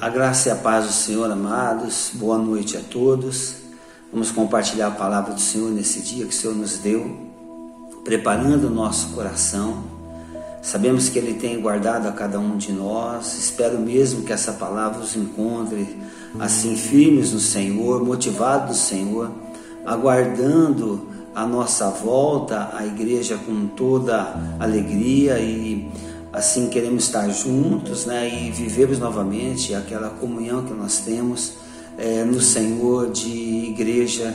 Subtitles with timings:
[0.00, 2.12] A graça e a paz do Senhor, amados.
[2.14, 3.56] Boa noite a todos.
[4.10, 7.18] Vamos compartilhar a palavra do Senhor nesse dia que o Senhor nos deu,
[8.02, 9.84] preparando o nosso coração.
[10.62, 13.36] Sabemos que Ele tem guardado a cada um de nós.
[13.36, 15.98] Espero mesmo que essa palavra os encontre
[16.38, 19.30] assim firmes no Senhor, motivados no Senhor,
[19.84, 25.90] aguardando a nossa volta à igreja com toda alegria e
[26.32, 31.54] assim queremos estar juntos né, e vivermos novamente aquela comunhão que nós temos
[31.98, 33.30] é, no Senhor de
[33.70, 34.34] igreja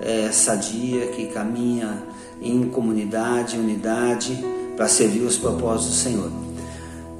[0.00, 2.02] é, sadia que caminha
[2.40, 4.38] em comunidade, unidade
[4.76, 6.30] para servir os propósitos do Senhor.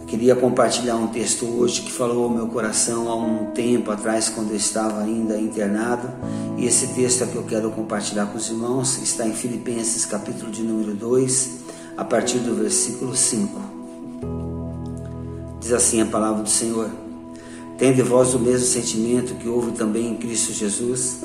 [0.06, 4.50] queria compartilhar um texto hoje que falou ao meu coração há um tempo atrás, quando
[4.50, 6.08] eu estava ainda internado,
[6.56, 10.50] e esse texto é que eu quero compartilhar com os irmãos, está em Filipenses, capítulo
[10.50, 11.50] de número 2,
[11.96, 13.77] a partir do versículo 5.
[15.68, 16.88] Diz assim a palavra do Senhor:
[17.76, 21.18] Tende vós o mesmo sentimento que houve também em Cristo Jesus,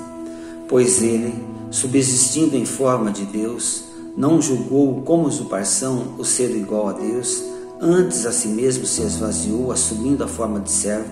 [0.67, 1.33] pois ele,
[1.71, 3.85] subsistindo em forma de Deus,
[4.17, 7.41] não julgou como usurpação o ser igual a Deus,
[7.79, 11.09] antes a si mesmo se esvaziou, assumindo a forma de servo,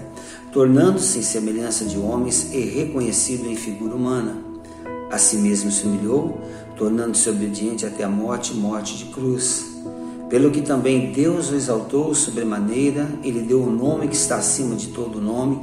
[0.52, 4.36] tornando-se em semelhança de homens e reconhecido em figura humana.
[5.10, 6.38] A si mesmo se humilhou,
[6.76, 9.71] tornando-se obediente até a morte morte de cruz
[10.32, 14.38] pelo que também Deus o exaltou sobremaneira e lhe deu o um nome que está
[14.38, 15.60] acima de todo nome,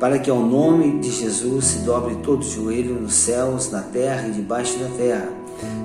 [0.00, 4.32] para que ao nome de Jesus se dobre todo joelho nos céus, na terra e
[4.32, 5.28] debaixo da terra,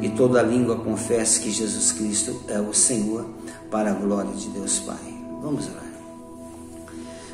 [0.02, 3.26] e toda língua confesse que Jesus Cristo é o Senhor,
[3.70, 4.96] para a glória de Deus Pai.
[5.42, 5.84] Vamos orar.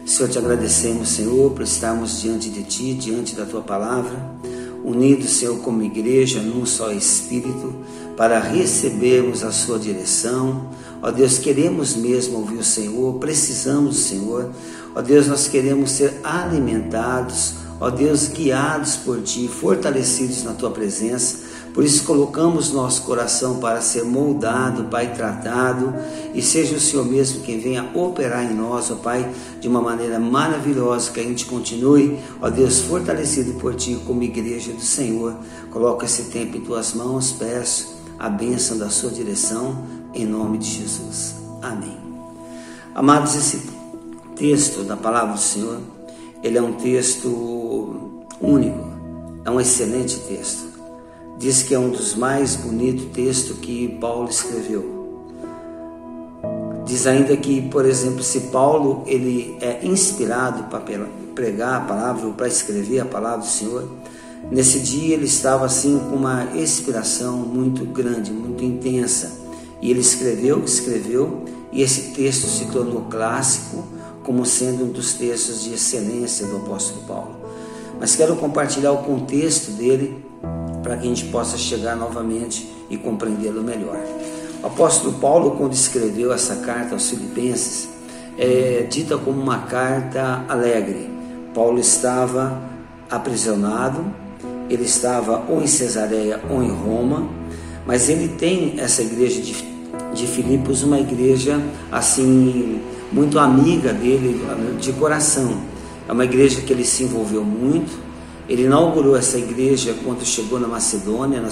[0.07, 4.17] Senhor, te agradecemos, Senhor, por estarmos diante de Ti, diante da Tua palavra,
[4.83, 7.75] unidos, Senhor, como igreja, num só Espírito,
[8.19, 10.67] para recebermos a sua direção.
[11.01, 14.49] Ó Deus, queremos mesmo ouvir o Senhor, precisamos do Senhor.
[14.93, 21.47] Ó Deus, nós queremos ser alimentados, ó Deus, guiados por Ti, fortalecidos na Tua presença.
[21.73, 25.93] Por isso colocamos nosso coração para ser moldado, Pai, tratado,
[26.35, 30.19] e seja o Senhor mesmo quem venha operar em nós, ó Pai, de uma maneira
[30.19, 35.37] maravilhosa, que a gente continue, ó Deus, fortalecido por Ti como igreja do Senhor.
[35.71, 39.81] Coloca esse tempo em Tuas mãos, peço a bênção da sua direção,
[40.13, 41.35] em nome de Jesus.
[41.61, 41.97] Amém.
[42.93, 43.69] Amados, esse
[44.35, 45.79] texto da palavra do Senhor,
[46.43, 48.87] ele é um texto único,
[49.45, 50.67] é um excelente texto.
[51.37, 54.99] Diz que é um dos mais bonitos textos que Paulo escreveu.
[56.85, 60.81] Diz ainda que, por exemplo, se Paulo ele é inspirado para
[61.33, 63.87] pregar a palavra ou para escrever a palavra do Senhor,
[64.51, 69.31] Nesse dia ele estava assim com uma inspiração muito grande, muito intensa.
[69.81, 73.83] E ele escreveu escreveu, e esse texto se tornou clássico,
[74.23, 77.35] como sendo um dos textos de excelência do apóstolo Paulo.
[77.99, 80.23] Mas quero compartilhar o contexto dele
[80.81, 83.99] para que a gente possa chegar novamente e compreendê-lo melhor.
[84.61, 87.87] O apóstolo Paulo, quando escreveu essa carta aos Filipenses,
[88.37, 91.09] é dita como uma carta alegre.
[91.53, 92.61] Paulo estava
[93.09, 94.05] aprisionado,
[94.69, 97.27] ele estava ou em Cesareia ou em Roma,
[97.85, 99.55] mas ele tem essa igreja de,
[100.13, 101.59] de Filipos, uma igreja
[101.91, 102.79] assim,
[103.11, 104.39] muito amiga dele,
[104.79, 105.57] de coração.
[106.07, 108.09] É uma igreja que ele se envolveu muito.
[108.47, 111.51] Ele inaugurou essa igreja quando chegou na Macedônia, na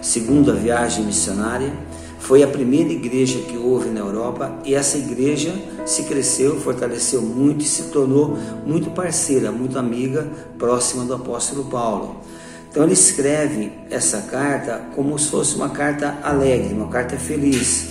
[0.00, 1.72] segunda viagem missionária.
[2.18, 5.54] Foi a primeira igreja que houve na Europa e essa igreja
[5.84, 10.26] se cresceu, fortaleceu muito e se tornou muito parceira, muito amiga,
[10.58, 12.16] próxima do apóstolo Paulo.
[12.74, 17.86] Então ele escreve essa carta como se fosse uma carta alegre, uma carta feliz.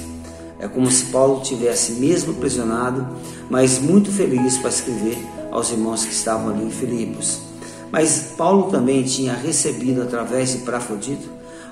[0.59, 3.07] É como se Paulo tivesse mesmo prisionado,
[3.49, 5.17] mas muito feliz para escrever
[5.49, 7.39] aos irmãos que estavam ali em Filipos.
[7.93, 11.29] Mas Paulo também tinha recebido através de Prafodito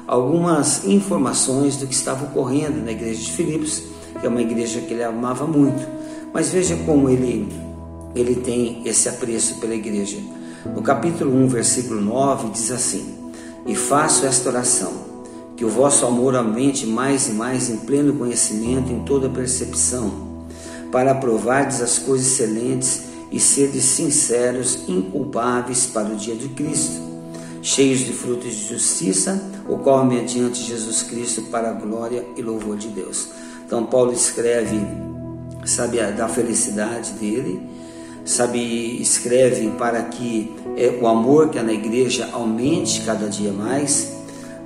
[0.07, 3.83] algumas informações do que estava ocorrendo na igreja de Filipos,
[4.21, 5.85] que é uma igreja que ele amava muito.
[6.33, 7.45] Mas veja como ele
[8.15, 10.17] ele tem esse apreço pela igreja.
[10.65, 13.15] No capítulo 1, versículo 9, diz assim:
[13.65, 14.93] E faço esta oração,
[15.57, 20.45] que o vosso amor aumente mais e mais em pleno conhecimento, em toda percepção,
[20.91, 27.01] para aprovardes as coisas excelentes e seres sinceros, inculpáveis para o dia de Cristo,
[27.63, 32.77] cheios de frutos de justiça, o qual mediante Jesus Cristo para a glória e louvor
[32.77, 33.29] de Deus.
[33.65, 34.79] Então Paulo escreve,
[35.65, 37.61] sabe, da felicidade dele,
[38.25, 44.11] sabe, escreve para que é, o amor que há na igreja aumente cada dia mais,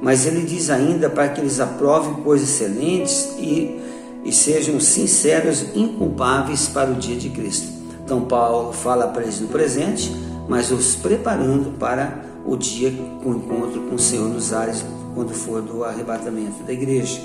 [0.02, 3.80] mas ele diz ainda para que eles aprovem coisas excelentes e,
[4.24, 7.68] e sejam sinceros, inculpáveis para o dia de Cristo.
[8.04, 10.16] Então Paulo fala para eles no presente,
[10.48, 12.94] mas os preparando para o dia
[13.24, 14.86] com o encontro com o Senhor nos ares,
[15.16, 17.20] quando for do arrebatamento da igreja.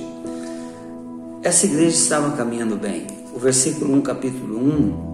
[1.43, 3.07] Essa igreja estava caminhando bem.
[3.35, 5.10] O versículo 1, capítulo 1,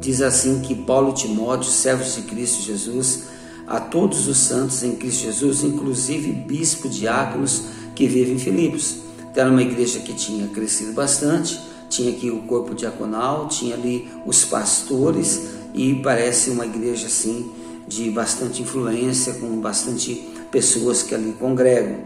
[0.00, 3.24] diz assim que Paulo e Timóteo, servos de Cristo Jesus,
[3.66, 7.62] a todos os santos em Cristo Jesus, inclusive bispo, diáconos
[7.94, 8.96] que vivem em Filipos.
[9.30, 14.08] Então, era uma igreja que tinha crescido bastante, tinha aqui o corpo diaconal, tinha ali
[14.26, 15.42] os pastores
[15.74, 17.50] e parece uma igreja assim
[17.86, 20.14] de bastante influência, com bastante
[20.50, 21.96] pessoas que ali congregam.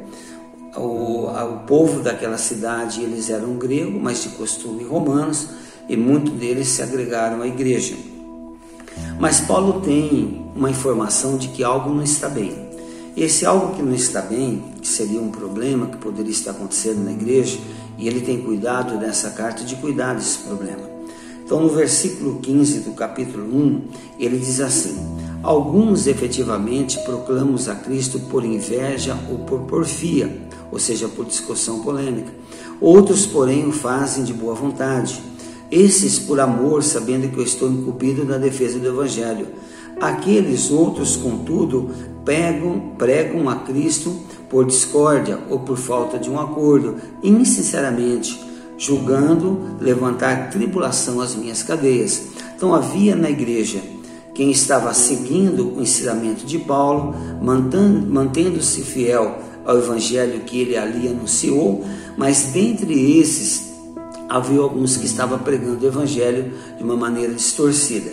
[0.76, 5.48] O, o povo daquela cidade eles eram gregos, mas de costume romanos,
[5.92, 7.94] e muitos deles se agregaram à igreja.
[9.20, 12.50] Mas Paulo tem uma informação de que algo não está bem.
[13.14, 17.12] Esse algo que não está bem, que seria um problema que poderia estar acontecendo na
[17.12, 17.58] igreja,
[17.98, 20.80] e ele tem cuidado nessa carta de cuidar desse problema.
[21.44, 23.82] Então, no versículo 15 do capítulo 1,
[24.18, 24.96] ele diz assim:
[25.42, 30.40] Alguns efetivamente proclamamos a Cristo por inveja ou por porfia,
[30.70, 32.32] ou seja, por discussão polêmica.
[32.80, 35.31] Outros, porém, o fazem de boa vontade.
[35.72, 39.46] Esses por amor, sabendo que eu estou incumbido na defesa do Evangelho.
[39.98, 41.88] Aqueles outros, contudo,
[42.26, 44.14] pregam, pregam a Cristo
[44.50, 48.38] por discórdia ou por falta de um acordo, insinceramente,
[48.76, 52.24] julgando levantar tribulação às minhas cadeias.
[52.54, 53.80] Então havia na igreja
[54.34, 61.82] quem estava seguindo o ensinamento de Paulo, mantendo-se fiel ao evangelho que ele ali anunciou,
[62.14, 63.71] mas dentre esses
[64.36, 68.10] havia alguns que estavam pregando o evangelho de uma maneira distorcida.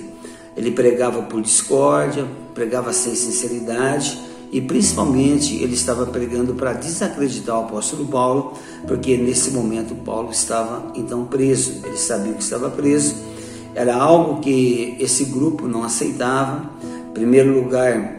[0.55, 4.19] Ele pregava por discórdia, pregava sem sinceridade
[4.51, 8.53] e principalmente ele estava pregando para desacreditar o apóstolo Paulo,
[8.87, 13.15] porque nesse momento Paulo estava então preso, ele sabia que estava preso
[13.75, 16.69] era algo que esse grupo não aceitava.
[16.83, 18.13] Em primeiro lugar,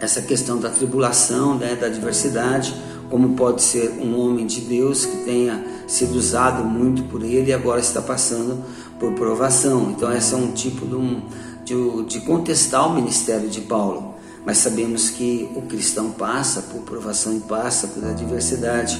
[0.00, 2.74] essa questão da tribulação, né, da diversidade,
[3.10, 7.52] como pode ser um homem de Deus que tenha sido usado muito por ele e
[7.52, 8.62] agora está passando
[9.00, 9.90] por provação.
[9.90, 11.22] Então, esse é um tipo de, um,
[11.64, 14.14] de, de contestar o ministério de Paulo.
[14.44, 18.98] Mas sabemos que o cristão passa por provação e passa por adversidade.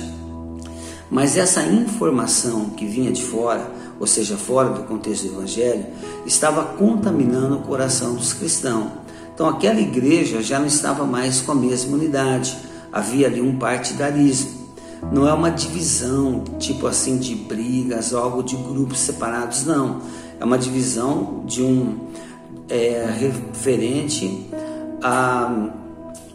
[1.10, 5.86] Mas essa informação que vinha de fora, ou seja, fora do contexto do Evangelho,
[6.26, 8.90] estava contaminando o coração dos cristãos.
[9.32, 12.58] Então aquela igreja já não estava mais com a mesma unidade,
[12.92, 14.57] havia ali um partidarismo.
[15.12, 20.02] Não é uma divisão, tipo assim, de brigas, algo de grupos separados, não.
[20.40, 21.98] É uma divisão de um
[22.68, 24.48] é, referente
[25.02, 25.70] a,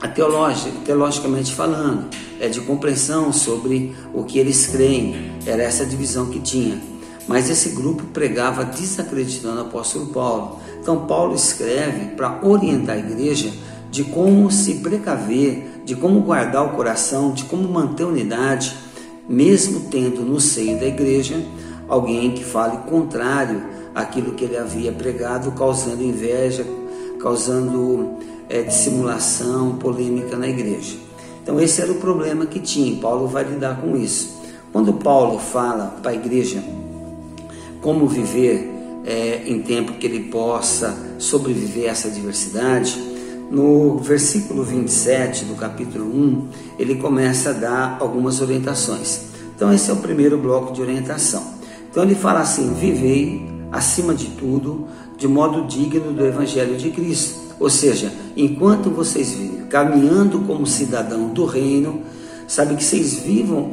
[0.01, 2.06] a teológica, teologicamente falando,
[2.39, 5.31] é de compreensão sobre o que eles creem.
[5.45, 6.81] Era essa divisão que tinha.
[7.27, 10.60] Mas esse grupo pregava desacreditando o apóstolo Paulo.
[10.81, 13.51] Então, Paulo escreve para orientar a igreja
[13.89, 18.75] de como se precaver, de como guardar o coração, de como manter unidade,
[19.27, 21.35] mesmo tendo no seio da igreja
[21.88, 23.63] alguém que fale contrário
[23.94, 26.65] àquilo que ele havia pregado, causando inveja,
[27.19, 28.18] causando
[28.50, 30.97] é, dissimulação, polêmica na igreja.
[31.41, 33.00] Então, esse era o problema que tinha.
[33.01, 34.41] Paulo vai lidar com isso.
[34.71, 36.63] Quando Paulo fala para a igreja
[37.81, 38.71] como viver
[39.06, 43.12] é, em tempo que ele possa sobreviver a essa diversidade,
[43.51, 46.48] no versículo 27 do capítulo 1,
[46.79, 49.22] ele começa a dar algumas orientações.
[49.56, 51.44] Então, esse é o primeiro bloco de orientação.
[51.89, 57.39] Então, ele fala assim: vivei acima de tudo de modo digno do Evangelho de Cristo.
[57.60, 62.01] Ou seja, enquanto vocês vivem caminhando como cidadão do reino,
[62.48, 63.72] sabe que vocês vivam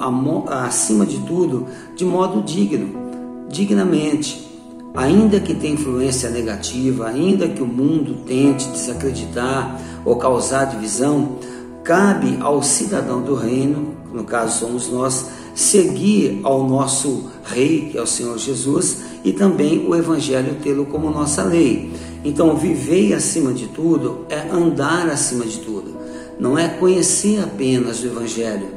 [0.48, 1.66] acima de tudo
[1.96, 3.00] de modo digno
[3.48, 4.49] dignamente,
[4.94, 11.38] ainda que tenha influência negativa, ainda que o mundo tente desacreditar ou causar divisão,
[11.84, 18.02] cabe ao cidadão do reino, no caso somos nós, seguir ao nosso rei, que é
[18.02, 21.92] o Senhor Jesus, e também o evangelho tê-lo como nossa lei.
[22.24, 25.96] Então, viver acima de tudo é andar acima de tudo.
[26.38, 28.68] Não é conhecer apenas o evangelho,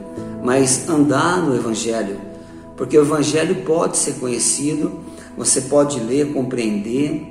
[0.43, 2.33] mas andar no evangelho
[2.75, 4.91] porque o Evangelho pode ser conhecido,
[5.37, 7.23] você pode ler, compreender,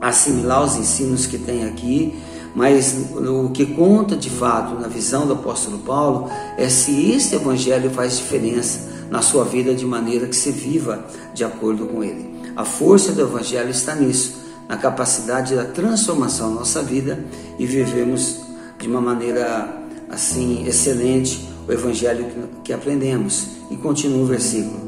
[0.00, 2.14] assimilar os ensinos que tem aqui,
[2.54, 7.90] mas o que conta de fato na visão do apóstolo Paulo é se este Evangelho
[7.90, 12.34] faz diferença na sua vida de maneira que se viva de acordo com ele.
[12.56, 14.38] A força do Evangelho está nisso,
[14.68, 17.24] na capacidade da transformação da nossa vida
[17.58, 18.40] e vivemos
[18.78, 22.26] de uma maneira assim excelente o evangelho
[22.62, 23.48] que aprendemos.
[23.70, 24.85] E continua o versículo: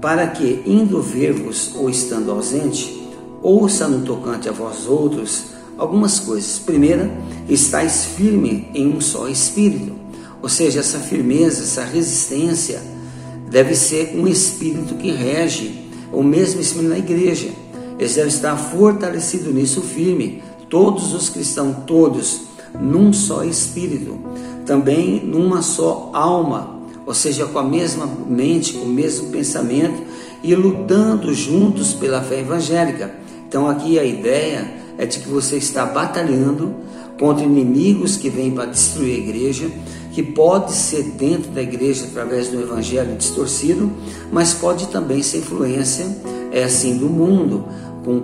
[0.00, 3.06] Para que, indo ver-vos ou estando ausente,
[3.42, 5.44] ouça no tocante a vós outros
[5.76, 6.58] algumas coisas.
[6.58, 7.10] Primeira,
[7.48, 9.92] estáis firme em um só espírito.
[10.42, 12.80] Ou seja, essa firmeza, essa resistência
[13.50, 17.50] deve ser um espírito que rege, o mesmo espírito na igreja.
[17.98, 20.42] Eles devem estar fortalecidos nisso firme.
[20.70, 22.42] Todos os cristãos, todos,
[22.80, 24.18] num só espírito.
[24.64, 26.79] Também numa só alma,
[27.10, 30.00] ou seja, com a mesma mente, com o mesmo pensamento
[30.44, 33.12] e lutando juntos pela fé evangélica.
[33.48, 36.72] Então aqui a ideia é de que você está batalhando
[37.18, 39.68] contra inimigos que vêm para destruir a igreja,
[40.12, 43.90] que pode ser dentro da igreja através do evangelho distorcido,
[44.30, 46.06] mas pode também ser influência
[46.52, 47.64] é assim do mundo,
[48.04, 48.20] com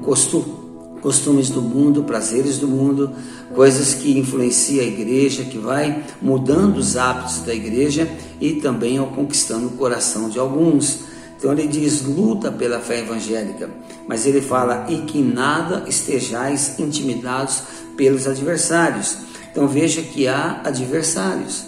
[1.07, 3.13] costumes do mundo, prazeres do mundo,
[3.55, 8.11] coisas que influenciam a igreja, que vai mudando os hábitos da igreja
[8.41, 11.05] e também ao conquistando o coração de alguns.
[11.39, 13.71] Então ele diz: luta pela fé evangélica,
[14.09, 17.63] mas ele fala: e que nada estejais intimidados
[17.97, 19.17] pelos adversários.
[19.53, 21.67] Então veja que há adversários,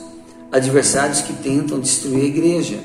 [0.51, 2.81] adversários que tentam destruir a igreja.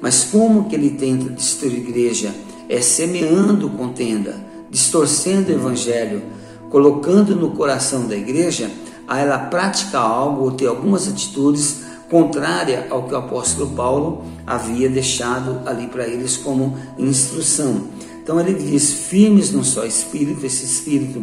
[0.00, 2.34] Mas como que ele tenta destruir a igreja?
[2.68, 6.22] É semeando contenda, distorcendo o evangelho,
[6.70, 8.70] colocando no coração da igreja
[9.06, 14.88] a ela praticar algo ou ter algumas atitudes contrária ao que o apóstolo Paulo havia
[14.88, 17.88] deixado ali para eles como instrução.
[18.22, 21.22] Então ele diz: firmes num só espírito, esse espírito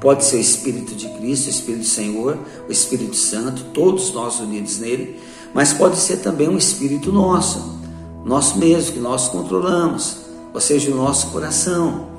[0.00, 4.38] pode ser o espírito de Cristo, o espírito do Senhor, o Espírito Santo, todos nós
[4.38, 5.20] unidos nele,
[5.52, 7.80] mas pode ser também um espírito nosso,
[8.24, 10.18] nosso mesmo, que nós controlamos,
[10.54, 12.09] ou seja, o nosso coração.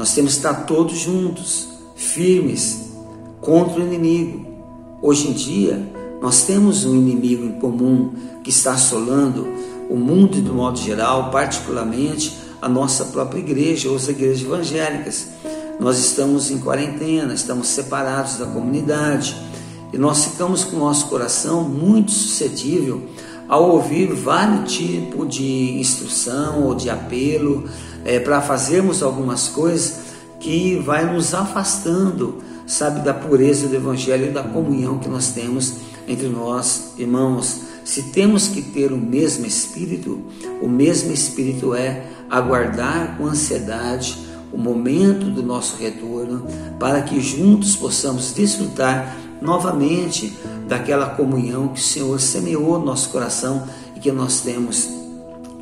[0.00, 2.86] Nós temos que estar todos juntos, firmes,
[3.38, 4.46] contra o inimigo.
[5.02, 5.92] Hoje em dia,
[6.22, 9.46] nós temos um inimigo em comum que está assolando
[9.90, 15.26] o mundo de modo geral, particularmente a nossa própria igreja, ou as igrejas evangélicas.
[15.78, 19.36] Nós estamos em quarentena, estamos separados da comunidade
[19.92, 23.02] e nós ficamos com o nosso coração muito suscetível
[23.50, 27.68] ao ouvir vários tipos de instrução ou de apelo
[28.04, 30.02] é, para fazermos algumas coisas
[30.38, 35.74] que vai nos afastando, sabe, da pureza do Evangelho e da comunhão que nós temos
[36.06, 37.62] entre nós, irmãos.
[37.84, 40.22] Se temos que ter o mesmo Espírito,
[40.62, 44.16] o mesmo Espírito é aguardar com ansiedade
[44.52, 46.46] o momento do nosso retorno,
[46.78, 50.32] para que juntos possamos desfrutar novamente
[50.70, 53.64] daquela comunhão que o Senhor semeou no nosso coração
[53.96, 54.88] e que nós temos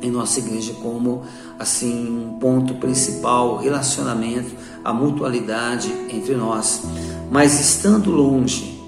[0.03, 1.23] em nossa igreja como
[1.57, 4.51] assim um ponto principal, o relacionamento,
[4.85, 6.83] a mutualidade entre nós.
[7.31, 8.79] Mas estando longe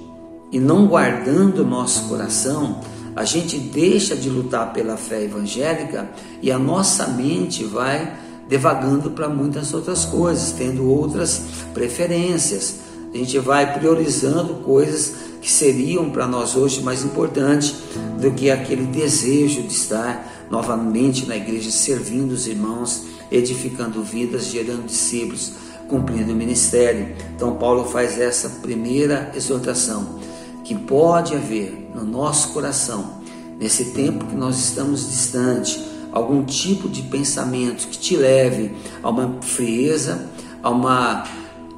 [0.51, 2.81] e não guardando o nosso coração,
[3.15, 6.07] a gente deixa de lutar pela fé evangélica
[6.39, 8.15] e a nossa mente vai
[8.47, 11.41] devagando para muitas outras coisas, tendo outras
[11.73, 12.90] preferências.
[13.13, 17.75] A gente vai priorizando coisas que seriam para nós hoje mais importantes
[18.19, 24.85] do que aquele desejo de estar novamente na igreja, servindo os irmãos, edificando vidas, gerando
[24.85, 25.53] discípulos,
[25.89, 27.13] cumprindo o ministério.
[27.35, 30.19] Então, Paulo faz essa primeira exortação
[30.63, 33.21] que pode haver no nosso coração,
[33.59, 38.71] nesse tempo que nós estamos distante, algum tipo de pensamento que te leve
[39.03, 40.29] a uma frieza,
[40.63, 41.25] a uma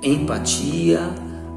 [0.03, 0.99] empatia,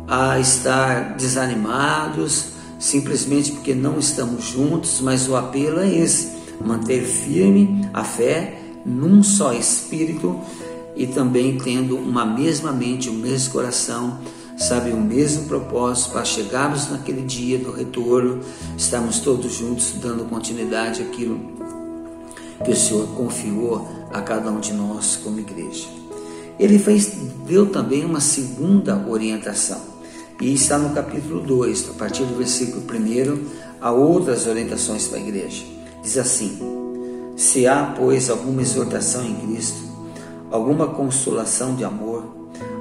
[0.08, 2.46] a estar desanimados,
[2.78, 6.32] simplesmente porque não estamos juntos, mas o apelo é esse:
[6.64, 10.40] manter firme a fé num só espírito
[10.94, 14.18] e também tendo uma mesma mente, o um mesmo coração
[14.56, 18.40] sabe, o mesmo propósito para chegarmos naquele dia do retorno,
[18.76, 21.38] estamos todos juntos dando continuidade àquilo
[22.64, 26.05] que o Senhor confiou a cada um de nós como igreja.
[26.58, 27.12] Ele fez,
[27.46, 29.80] deu também uma segunda orientação,
[30.40, 33.44] e está no capítulo 2, a partir do versículo 1,
[33.80, 35.64] há outras orientações para a igreja.
[36.02, 36.58] Diz assim:
[37.36, 39.78] Se há, pois, alguma exortação em Cristo,
[40.50, 42.24] alguma consolação de amor,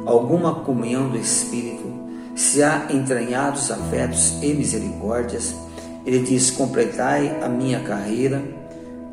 [0.05, 1.94] alguma comunhão do Espírito,
[2.36, 5.55] se há entranhados afetos e misericórdias,
[6.05, 8.44] ele diz: completai a minha carreira,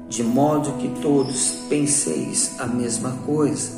[0.09, 3.71] de modo que todos penseis a mesma coisa.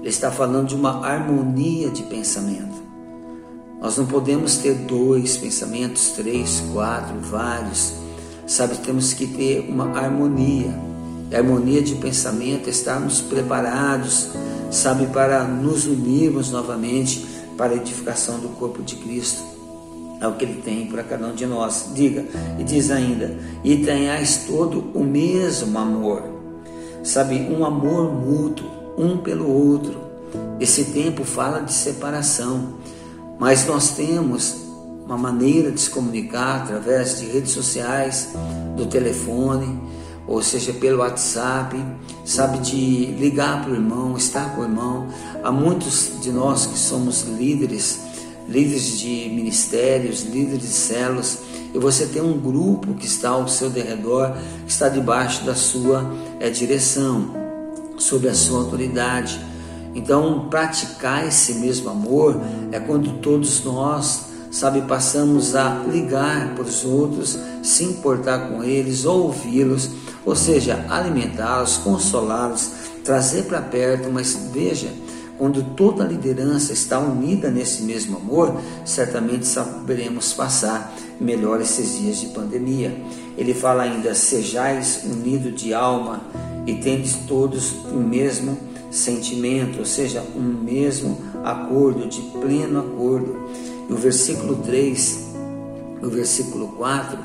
[0.00, 2.80] Ele está falando de uma harmonia de pensamento.
[3.80, 7.94] Nós não podemos ter dois pensamentos, três, quatro, vários.
[8.46, 10.74] Sabe, temos que ter uma harmonia.
[11.30, 14.30] E a harmonia de pensamento é estarmos preparados
[14.70, 17.26] sabe, para nos unirmos novamente
[17.56, 19.42] para a edificação do corpo de Cristo.
[20.20, 21.90] É o que ele tem para cada um de nós.
[21.94, 22.24] Diga,
[22.58, 26.22] e diz ainda: e tenhais todo o mesmo amor,
[27.02, 29.96] sabe, um amor mútuo, um pelo outro.
[30.58, 32.74] Esse tempo fala de separação,
[33.38, 34.56] mas nós temos
[35.04, 38.28] uma maneira de se comunicar através de redes sociais,
[38.76, 39.80] do telefone,
[40.26, 41.76] ou seja, pelo WhatsApp,
[42.24, 45.08] sabe, de ligar para o irmão, estar com o irmão.
[45.42, 47.98] Há muitos de nós que somos líderes,
[48.48, 51.38] líderes de ministérios, líderes de células,
[51.74, 54.32] e você tem um grupo que está ao seu derredor,
[54.64, 57.39] que está debaixo da sua é, direção,
[58.00, 59.40] sob a sua autoridade.
[59.94, 62.40] Então, praticar esse mesmo amor
[62.72, 69.04] é quando todos nós sabe, passamos a ligar para os outros, se importar com eles,
[69.04, 69.90] ouvi-los,
[70.26, 72.70] ou seja, alimentá-los, consolá-los,
[73.04, 74.88] trazer para perto, mas veja,
[75.40, 82.20] quando toda a liderança está unida nesse mesmo amor, certamente saberemos passar melhor esses dias
[82.20, 82.94] de pandemia.
[83.38, 86.20] Ele fala ainda: sejais unidos de alma
[86.66, 88.58] e tendes todos o mesmo
[88.90, 93.34] sentimento, ou seja, um mesmo acordo, de pleno acordo.
[93.88, 95.28] E o versículo 3
[96.02, 97.18] e o versículo 4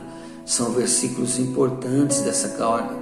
[0.46, 2.56] são versículos importantes dessa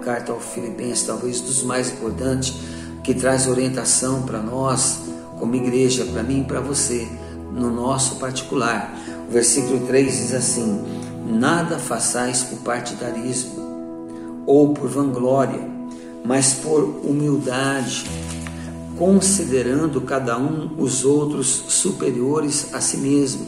[0.03, 2.55] carta ao Filipenses, talvez dos mais importantes,
[3.03, 4.99] que traz orientação para nós,
[5.37, 7.07] como igreja, para mim e para você,
[7.51, 8.97] no nosso particular.
[9.27, 10.81] O versículo 3 diz assim:
[11.27, 15.59] Nada façais por partidarismo ou por vanglória,
[16.23, 18.05] mas por humildade,
[18.97, 23.47] considerando cada um os outros superiores a si mesmo.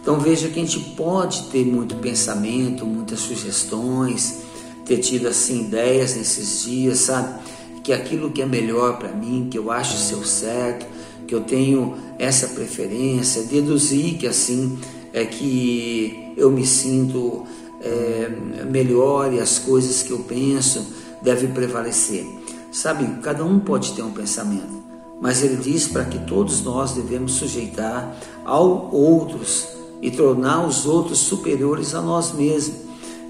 [0.00, 4.42] Então veja que a gente pode ter muito pensamento, muitas sugestões,
[4.84, 7.40] ter tido assim ideias nesses dias, sabe?
[7.86, 10.84] Que aquilo que é melhor para mim, que eu acho ser certo,
[11.24, 14.76] que eu tenho essa preferência, deduzir que assim
[15.12, 17.44] é que eu me sinto
[17.80, 20.84] é, melhor e as coisas que eu penso
[21.22, 22.26] devem prevalecer.
[22.72, 24.82] Sabe, cada um pode ter um pensamento,
[25.20, 29.68] mas ele diz para que todos nós devemos sujeitar ao outros
[30.02, 32.78] e tornar os outros superiores a nós mesmos.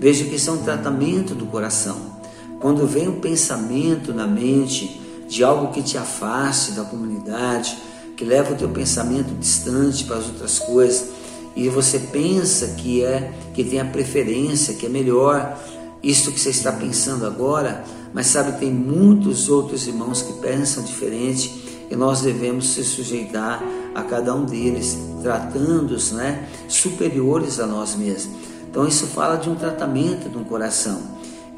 [0.01, 2.16] Veja que isso é um tratamento do coração.
[2.61, 7.77] Quando vem um pensamento na mente de algo que te afaste da comunidade,
[8.17, 11.11] que leva o teu pensamento distante para as outras coisas,
[11.55, 15.59] e você pensa que é que tem a preferência, que é melhor
[16.03, 21.87] isto que você está pensando agora, mas sabe, tem muitos outros irmãos que pensam diferente
[21.91, 23.63] e nós devemos se sujeitar
[23.95, 28.37] a cada um deles, tratando-os né, superiores a nós mesmos.
[28.71, 31.01] Então isso fala de um tratamento de um coração.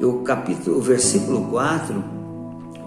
[0.01, 2.03] O capítulo, o versículo 4,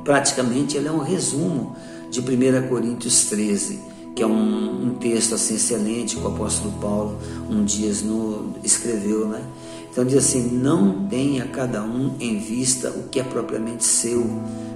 [0.03, 1.77] praticamente ele é um resumo
[2.11, 3.81] de 1 Coríntios 13,
[4.16, 7.18] que é um, um texto assim excelente que o apóstolo Paulo
[7.51, 9.42] um dia no, escreveu, né?
[9.90, 14.27] Então diz assim: não tenha cada um em vista o que é propriamente seu,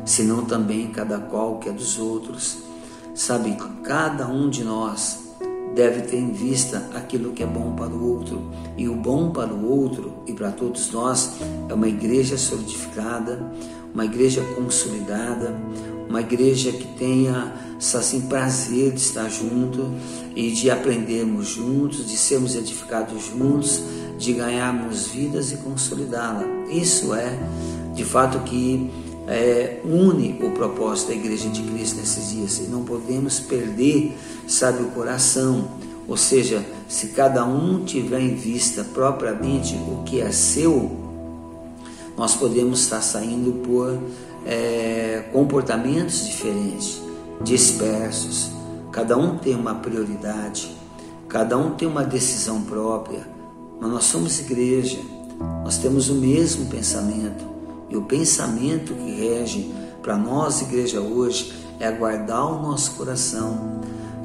[0.05, 2.59] senão também cada qual que é dos outros.
[3.15, 5.26] Sabe, cada um de nós
[5.77, 8.51] deve ter em vista aquilo que é bom para o outro.
[8.79, 11.33] E o bom para o outro e para todos nós
[11.69, 13.53] é uma igreja solidificada,
[13.93, 15.55] uma igreja consolidada,
[16.09, 19.93] uma igreja que tenha assim, prazer de estar junto
[20.35, 23.83] e de aprendermos juntos, de sermos edificados juntos,
[24.19, 26.45] de ganharmos vidas e consolidá-la.
[26.71, 27.39] Isso é,
[27.95, 28.91] de fato, que
[29.27, 32.59] é, une o propósito da Igreja de Cristo nesses dias.
[32.59, 35.69] E não podemos perder, sabe, o coração.
[36.09, 40.97] Ou seja, se cada um tiver em vista propriamente o que é seu,
[42.17, 43.99] nós podemos estar saindo por
[44.47, 47.03] é, comportamentos diferentes,
[47.43, 48.51] dispersos.
[48.93, 50.75] Cada um tem uma prioridade,
[51.29, 53.29] cada um tem uma decisão própria,
[53.81, 54.99] mas nós somos igreja,
[55.63, 57.56] nós temos o mesmo pensamento
[57.89, 59.73] e o pensamento que rege
[60.03, 63.81] para nós, igreja, hoje é guardar o nosso coração,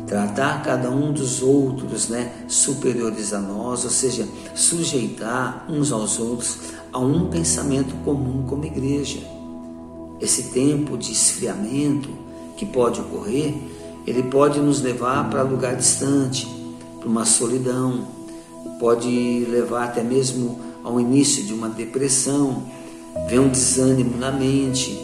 [0.08, 6.58] tratar cada um dos outros né, superiores a nós, ou seja, sujeitar uns aos outros
[6.92, 9.20] a um pensamento comum como igreja.
[10.20, 12.10] Esse tempo de esfriamento
[12.58, 13.56] que pode ocorrer,
[14.06, 16.48] ele pode nos levar para lugar distante,
[17.00, 18.06] para uma solidão,
[18.80, 22.64] pode levar até mesmo ao início de uma depressão,
[23.28, 25.00] vem um desânimo na mente,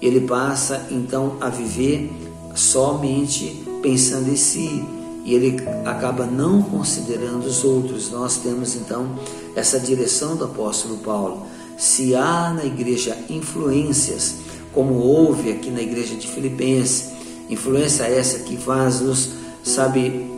[0.00, 2.10] ele passa então a viver
[2.54, 4.84] somente pensando em si
[5.24, 8.10] e ele acaba não considerando os outros.
[8.10, 9.08] Nós temos então
[9.54, 11.46] essa direção do apóstolo Paulo.
[11.78, 14.36] Se há na igreja influências,
[14.72, 17.12] como houve aqui na igreja de Filipenses,
[17.48, 19.30] influência essa que faz nos,
[19.62, 20.30] sabe,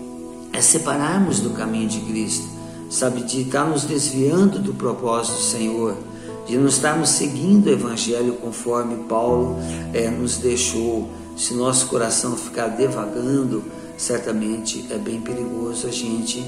[0.52, 2.46] é separarmos do caminho de Cristo,
[2.90, 5.96] sabe, de estar nos desviando do propósito do Senhor,
[6.46, 9.56] de não estarmos seguindo o Evangelho conforme Paulo
[9.92, 13.64] é, nos deixou Se nosso coração ficar devagando,
[13.96, 16.44] certamente é bem perigoso a gente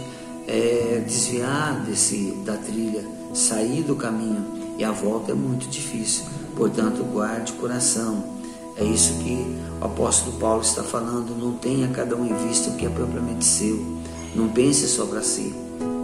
[0.47, 3.05] é, desviar desse, da trilha,
[3.35, 4.45] sair do caminho
[4.79, 6.25] e a volta é muito difícil.
[6.55, 8.37] Portanto, guarde o coração.
[8.77, 11.37] É isso que o apóstolo Paulo está falando.
[11.37, 13.77] Não tenha cada um em vista o que é propriamente seu.
[14.35, 15.55] Não pense só para si.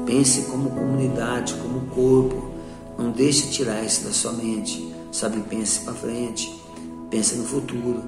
[0.07, 2.52] Pense como comunidade, como corpo.
[3.03, 4.95] Não deixe tirar isso da sua mente.
[5.11, 6.63] Sabe, pense para frente.
[7.11, 8.03] Pense no futuro.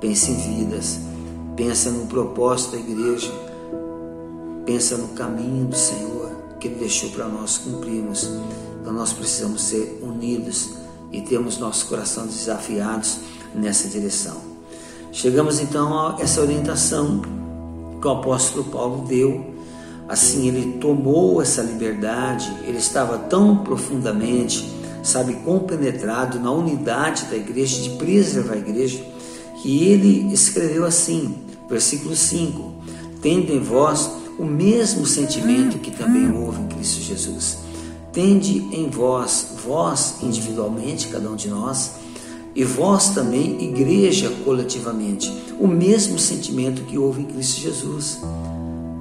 [0.00, 0.98] Pense em vidas.
[1.56, 3.32] Pense no propósito da igreja
[4.68, 6.30] pensa no caminho do Senhor
[6.60, 8.28] que Ele deixou para nós cumprirmos.
[8.78, 10.74] Então nós precisamos ser unidos
[11.10, 13.18] e termos nosso coração desafiados
[13.54, 14.36] nessa direção.
[15.10, 17.22] Chegamos então a essa orientação
[17.98, 19.57] que o apóstolo Paulo deu.
[20.08, 24.66] Assim, ele tomou essa liberdade, ele estava tão profundamente,
[25.02, 29.04] sabe, compenetrado na unidade da igreja, de preservar a igreja,
[29.60, 31.34] que ele escreveu assim,
[31.68, 32.72] versículo 5:
[33.20, 37.58] Tendo em vós o mesmo sentimento que também houve em Cristo Jesus.
[38.12, 41.92] Tende em vós, vós individualmente, cada um de nós,
[42.54, 48.20] e vós também, igreja coletivamente, o mesmo sentimento que houve em Cristo Jesus.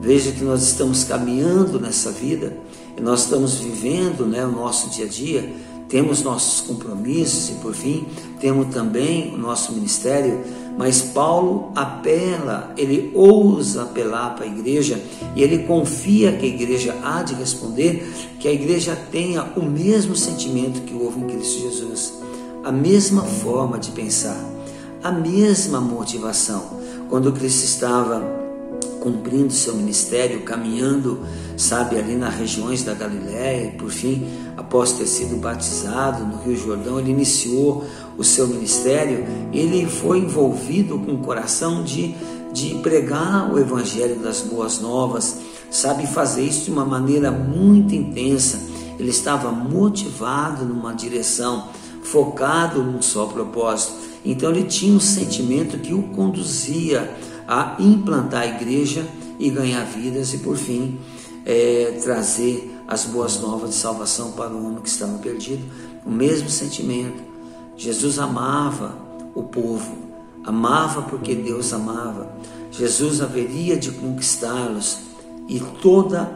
[0.08, 2.56] Veja que nós estamos caminhando nessa vida
[3.02, 5.54] nós estamos vivendo né, o nosso dia a dia,
[5.90, 8.08] temos nossos compromissos e, por fim,
[8.40, 10.40] temos também o nosso ministério
[10.78, 15.02] mas Paulo apela, ele ousa apelar para a igreja
[15.36, 18.08] e ele confia que a igreja há de responder,
[18.40, 22.14] que a igreja tenha o mesmo sentimento que houve em Cristo Jesus,
[22.64, 24.40] a mesma forma de pensar,
[25.04, 26.64] a mesma motivação.
[27.10, 28.47] Quando Cristo estava
[29.00, 31.20] cumprindo seu ministério, caminhando,
[31.56, 36.58] sabe, ali nas regiões da Galiléia, e por fim, após ter sido batizado no Rio
[36.58, 37.86] Jordão, ele iniciou
[38.18, 42.16] o seu ministério, ele foi envolvido com o coração de,
[42.52, 45.38] de pregar o evangelho das boas novas,
[45.70, 48.60] sabe, fazer isso de uma maneira muito intensa.
[49.00, 51.70] Ele estava motivado numa direção,
[52.02, 53.94] focado num só propósito.
[54.26, 57.16] Então ele tinha um sentimento que o conduzia
[57.48, 59.08] a implantar a igreja
[59.40, 61.00] e ganhar vidas e, por fim,
[61.46, 65.64] é, trazer as boas novas de salvação para o homem que estava perdido.
[66.06, 67.24] O mesmo sentimento.
[67.76, 68.98] Jesus amava
[69.36, 69.96] o povo,
[70.44, 72.32] amava porque Deus amava.
[72.72, 75.00] Jesus haveria de conquistá-los
[75.48, 76.32] e toda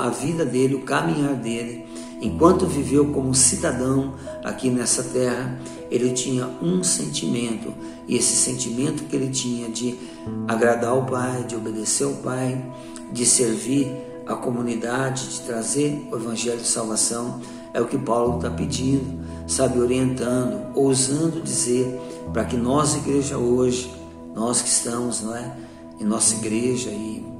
[0.00, 1.86] a vida dele, o caminhar dele,
[2.22, 5.58] enquanto viveu como cidadão aqui nessa terra,
[5.90, 7.74] ele tinha um sentimento,
[8.06, 9.98] e esse sentimento que ele tinha de
[10.46, 12.64] agradar o Pai, de obedecer ao Pai,
[13.12, 13.92] de servir
[14.26, 17.40] a comunidade, de trazer o Evangelho de salvação,
[17.74, 21.98] é o que Paulo está pedindo, sabe, orientando, ousando dizer
[22.32, 23.92] para que nós, igreja hoje,
[24.34, 25.52] nós que estamos não é,
[26.00, 27.31] em nossa igreja e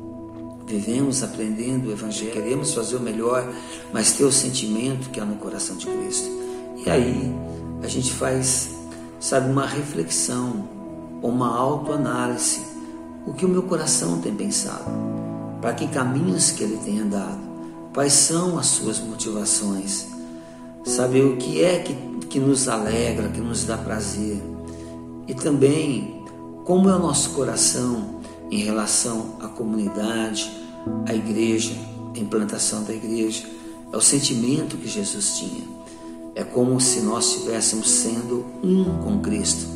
[0.66, 3.46] vivemos aprendendo o Evangelho, queremos fazer o melhor,
[3.92, 6.28] mas ter o sentimento que há no coração de Cristo.
[6.84, 7.32] E aí,
[7.82, 8.70] a gente faz,
[9.20, 10.68] sabe, uma reflexão,
[11.22, 12.60] uma autoanálise.
[13.26, 14.84] O que o meu coração tem pensado?
[15.60, 17.40] Para que caminhos que ele tem andado?
[17.94, 20.06] Quais são as suas motivações?
[20.84, 21.94] Saber o que é que,
[22.26, 24.42] que nos alegra, que nos dá prazer?
[25.28, 26.24] E também
[26.64, 28.20] como é o nosso coração
[28.50, 30.50] em relação comunidade,
[31.06, 31.72] à igreja,
[32.14, 33.44] à implantação da igreja.
[33.92, 35.64] É o sentimento que Jesus tinha.
[36.34, 39.66] É como se nós estivéssemos sendo um com Cristo.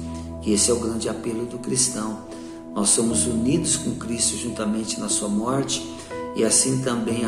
[0.43, 2.25] E esse é o grande apelo do cristão.
[2.75, 5.87] Nós somos unidos com Cristo juntamente na sua morte
[6.35, 7.23] e assim também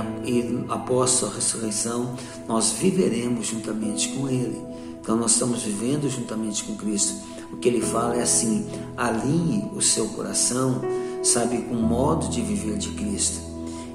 [0.68, 2.14] após sua ressurreição
[2.46, 4.60] nós viveremos juntamente com Ele.
[5.00, 7.14] Então nós estamos vivendo juntamente com Cristo.
[7.50, 10.82] O que ele fala é assim: alinhe o seu coração,
[11.28, 13.40] sabe, o modo de viver de Cristo.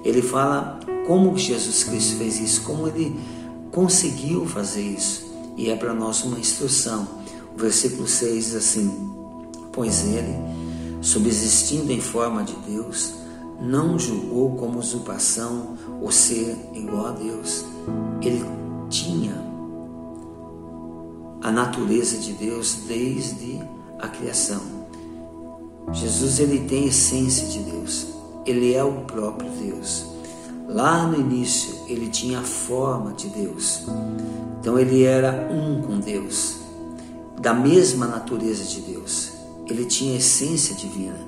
[0.04, 3.20] Ele fala como Jesus Cristo fez isso, como ele
[3.72, 5.32] conseguiu fazer isso.
[5.58, 7.08] E é para nós uma instrução.
[7.56, 8.92] O versículo 6 diz assim:
[9.72, 10.36] Pois ele,
[11.02, 13.14] subsistindo em forma de Deus,
[13.62, 17.66] não julgou como usurpação o ser igual a Deus.
[18.22, 18.44] Ele
[18.90, 19.34] tinha
[21.42, 23.60] a natureza de Deus desde
[24.00, 24.83] a criação.
[25.92, 28.08] Jesus ele tem a essência de Deus.
[28.46, 30.06] Ele é o próprio Deus.
[30.68, 33.82] Lá no início, ele tinha a forma de Deus.
[34.60, 36.56] Então, ele era um com Deus,
[37.40, 39.32] da mesma natureza de Deus.
[39.68, 41.20] Ele tinha a essência divina.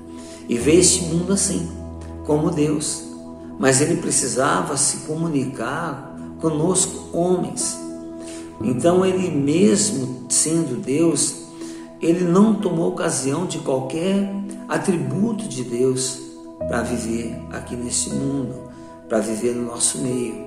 [0.48, 1.70] E veio este mundo assim,
[2.24, 3.02] como Deus.
[3.58, 7.78] Mas ele precisava se comunicar conosco, homens.
[8.62, 11.46] Então, ele mesmo sendo Deus,
[12.00, 14.32] ele não tomou ocasião de qualquer
[14.68, 16.18] atributo de Deus
[16.68, 18.54] para viver aqui nesse mundo,
[19.08, 20.46] para viver no nosso meio.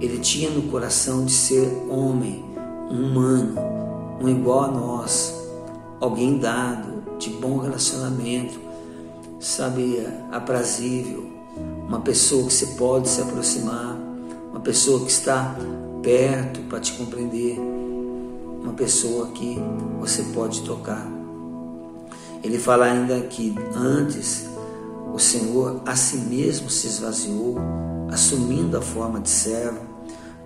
[0.00, 2.44] Ele tinha no coração de ser homem,
[2.90, 3.54] um humano,
[4.20, 5.32] um igual a nós,
[6.00, 8.58] alguém dado, de bom relacionamento,
[9.38, 11.30] sabe, aprazível,
[11.86, 13.96] uma pessoa que você pode se aproximar,
[14.50, 15.56] uma pessoa que está
[16.02, 17.58] perto para te compreender,
[18.60, 19.56] uma pessoa que
[20.00, 21.21] você pode tocar.
[22.42, 24.46] Ele fala ainda que antes
[25.12, 27.56] o Senhor a si mesmo se esvaziou,
[28.10, 29.80] assumindo a forma de servo,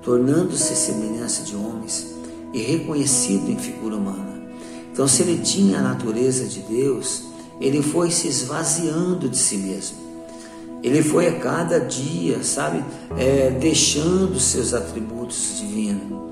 [0.03, 2.15] tornando-se semelhança de homens
[2.53, 4.37] e reconhecido em figura humana.
[4.93, 7.25] Então, se ele tinha a natureza de Deus,
[7.61, 9.97] ele foi se esvaziando de si mesmo.
[10.83, 12.85] Ele foi a cada dia, sabe,
[13.19, 16.27] é, deixando seus atributos divinos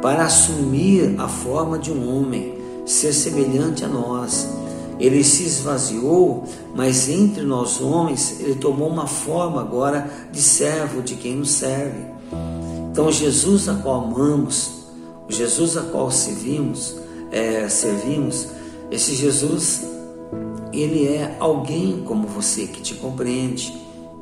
[0.00, 4.48] para assumir a forma de um homem, ser semelhante a nós.
[4.98, 11.14] Ele se esvaziou, mas entre nós homens, ele tomou uma forma agora de servo, de
[11.14, 12.00] quem nos serve.
[12.90, 14.70] Então, Jesus a qual amamos,
[15.28, 16.96] o Jesus a qual servimos,
[17.30, 18.48] é, servimos,
[18.90, 19.82] esse Jesus,
[20.72, 23.72] ele é alguém como você que te compreende,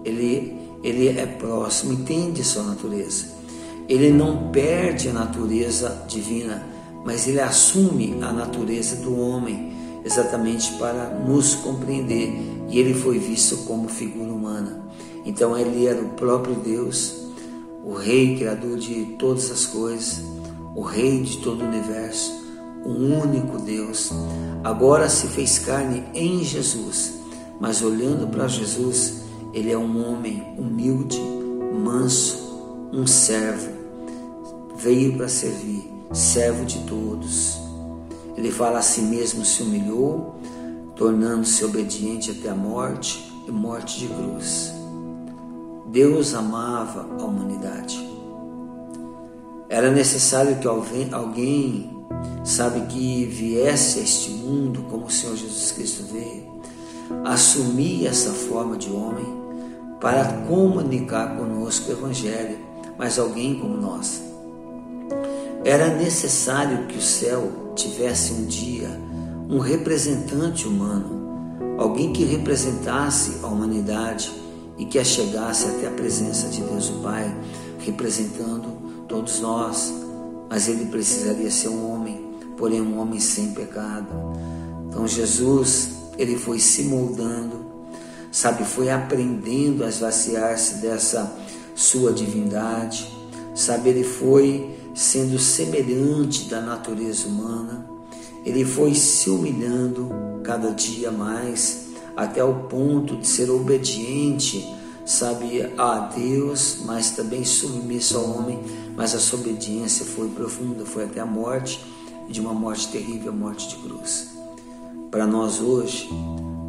[0.04, 3.36] ele, ele é próximo, entende sua natureza.
[3.88, 6.66] Ele não perde a natureza divina,
[7.04, 9.75] mas ele assume a natureza do homem,
[10.06, 12.32] exatamente para nos compreender.
[12.70, 14.82] E ele foi visto como figura humana.
[15.24, 17.14] Então ele era o próprio Deus,
[17.84, 20.22] o Rei Criador de todas as coisas,
[20.74, 22.32] o Rei de todo o universo,
[22.84, 24.12] o único Deus.
[24.62, 27.14] Agora se fez carne em Jesus,
[27.60, 31.20] mas olhando para Jesus, ele é um homem humilde,
[31.82, 33.76] manso, um servo
[34.76, 37.65] veio para servir, servo de todos.
[38.36, 40.34] Ele fala a si mesmo se humilhou,
[40.94, 44.72] tornando-se obediente até a morte e morte de cruz.
[45.86, 47.98] Deus amava a humanidade.
[49.68, 51.90] Era necessário que alguém,
[52.44, 56.60] sabe, que viesse a este mundo como o Senhor Jesus Cristo veio,
[57.24, 59.26] assumir essa forma de homem
[60.00, 62.58] para comunicar conosco o Evangelho,
[62.98, 64.25] mas alguém como nós.
[65.66, 68.88] Era necessário que o céu tivesse um dia
[69.50, 74.32] um representante humano, alguém que representasse a humanidade
[74.78, 77.36] e que a chegasse até a presença de Deus o Pai,
[77.80, 79.92] representando todos nós.
[80.48, 84.06] Mas ele precisaria ser um homem, porém um homem sem pecado.
[84.88, 87.66] Então Jesus, ele foi se moldando,
[88.30, 91.36] sabe, foi aprendendo a esvaziar-se dessa
[91.74, 93.12] sua divindade,
[93.52, 97.86] sabe, ele foi sendo semelhante da natureza humana,
[98.46, 100.08] ele foi se humilhando
[100.42, 104.66] cada dia mais até o ponto de ser obediente,
[105.04, 108.58] sabe, a Deus, mas também submisso ao homem,
[108.96, 111.84] mas a sua obediência foi profunda, foi até a morte,
[112.30, 114.28] de uma morte terrível, a morte de cruz.
[115.10, 116.08] Para nós hoje,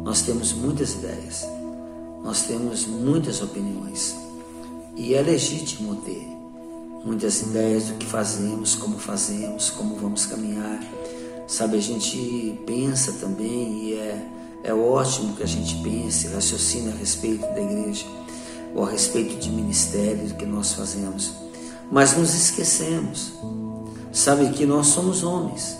[0.04, 1.48] nós temos muitas ideias,
[2.22, 4.14] nós temos muitas opiniões,
[4.94, 6.37] e é legítimo ter
[7.04, 10.82] muitas ideias do que fazemos, como fazemos, como vamos caminhar.
[11.46, 14.26] Sabe, a gente pensa também e é,
[14.64, 18.04] é ótimo que a gente pense, raciocine a respeito da igreja
[18.74, 21.32] ou a respeito de ministérios que nós fazemos.
[21.90, 23.32] Mas nos esquecemos,
[24.12, 25.78] sabe, que nós somos homens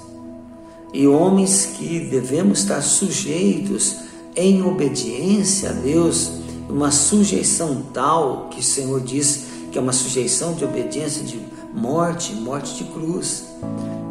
[0.93, 3.97] e homens que devemos estar sujeitos
[4.35, 6.31] em obediência a Deus,
[6.69, 9.45] uma sujeição tal que o Senhor diz
[9.79, 11.41] que é uma sujeição de obediência de
[11.73, 13.45] morte, morte de cruz.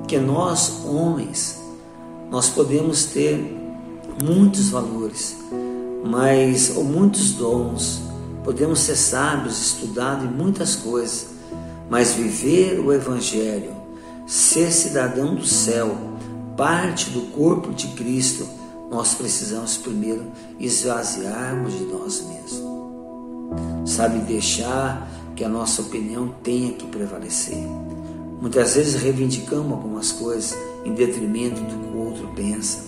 [0.07, 1.61] Que nós, homens,
[2.31, 3.53] nós podemos ter
[4.23, 5.35] muitos valores,
[6.05, 8.01] mas ou muitos dons,
[8.45, 11.27] podemos ser sábios, estudados em muitas coisas,
[11.89, 13.75] mas viver o evangelho,
[14.25, 15.97] ser cidadão do céu,
[16.55, 18.47] parte do corpo de Cristo,
[18.89, 23.91] nós precisamos primeiro esvaziarmos de nós mesmos.
[23.91, 25.05] Sabe deixar
[25.37, 27.63] que a nossa opinião tenha que prevalecer.
[28.41, 32.79] Muitas vezes reivindicamos algumas coisas em detrimento do que o outro pensa,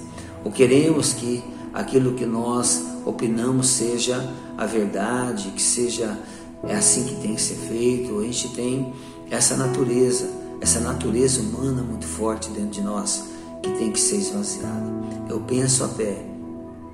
[0.43, 6.17] ou queremos que aquilo que nós opinamos seja a verdade, que seja
[6.63, 8.19] é assim que tem que ser feito.
[8.19, 8.93] A gente tem
[9.29, 13.23] essa natureza, essa natureza humana muito forte dentro de nós
[13.61, 14.91] que tem que ser esvaziada.
[15.29, 16.25] Eu penso até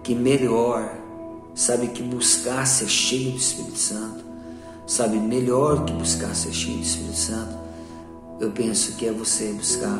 [0.03, 0.87] que melhor,
[1.55, 4.24] sabe, que buscar ser cheio do Espírito Santo
[4.85, 7.55] sabe, melhor que buscar ser cheio do Espírito Santo,
[8.39, 9.99] eu penso que é você buscar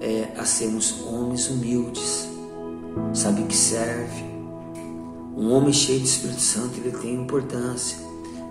[0.00, 2.28] é, a sermos homens humildes,
[3.14, 4.32] sabe, que serve,
[5.34, 7.96] Um homem cheio do Espírito Santo, ele tem importância.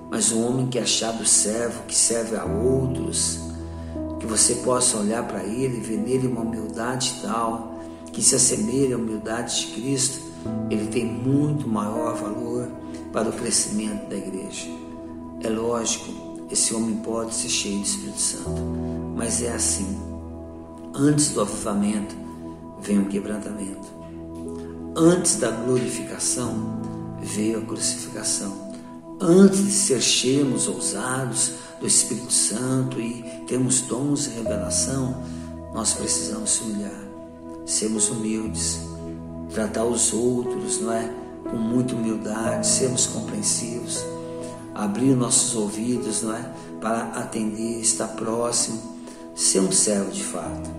[0.09, 3.39] Mas um homem que é achado servo, que serve a outros,
[4.19, 7.79] que você possa olhar para ele e ver nele uma humildade tal,
[8.11, 10.19] que se assemelha à humildade de Cristo,
[10.69, 12.67] ele tem muito maior valor
[13.13, 14.67] para o crescimento da igreja.
[15.43, 18.61] É lógico, esse homem pode ser cheio do Espírito Santo,
[19.15, 19.97] mas é assim.
[20.93, 22.15] Antes do avivamento
[22.81, 23.87] vem o quebrantamento.
[24.95, 26.81] Antes da glorificação
[27.21, 28.71] veio a crucificação.
[29.19, 35.23] Antes de ser cheios, ousados do Espírito Santo e termos dons e revelação,
[35.73, 37.07] nós precisamos se humilhar,
[37.65, 38.79] sermos humildes,
[39.53, 41.09] tratar os outros, não é?
[41.49, 44.03] Com muita humildade, sermos compreensivos,
[44.73, 46.51] abrir nossos ouvidos, não é?
[46.79, 48.79] Para atender, estar próximo,
[49.35, 50.69] ser um servo de fato.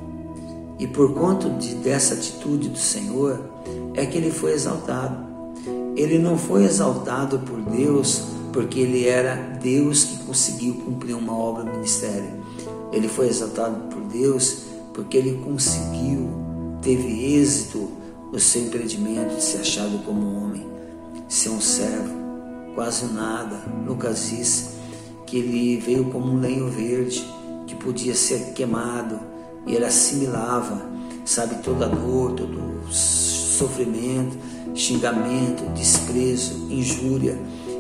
[0.78, 3.40] E por conta de, dessa atitude do Senhor,
[3.94, 5.32] é que ele foi exaltado.
[5.94, 11.64] Ele não foi exaltado por Deus porque ele era Deus que conseguiu cumprir uma obra
[11.64, 12.42] ministério.
[12.92, 16.28] Ele foi exaltado por Deus porque ele conseguiu,
[16.82, 17.90] teve êxito
[18.30, 20.66] no seu empreendimento de ser achado como homem,
[21.28, 22.21] ser um servo,
[22.74, 23.62] quase nada.
[23.86, 24.70] Lucas diz
[25.26, 27.26] que ele veio como um lenho verde
[27.66, 29.18] que podia ser queimado
[29.66, 30.82] e ele assimilava,
[31.24, 34.36] sabe, toda dor, todo sofrimento,
[34.74, 37.38] xingamento, desprezo, injúria.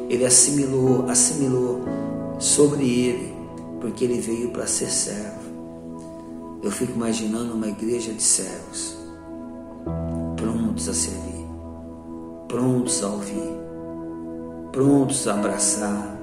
[0.08, 1.82] Ele assimilou, assimilou
[2.38, 3.34] sobre ele,
[3.80, 5.42] porque ele veio para ser servo.
[6.62, 8.96] Eu fico imaginando uma igreja de servos,
[10.36, 11.46] prontos a servir,
[12.46, 13.61] prontos a ouvir,
[14.72, 16.18] prontos a abraçar,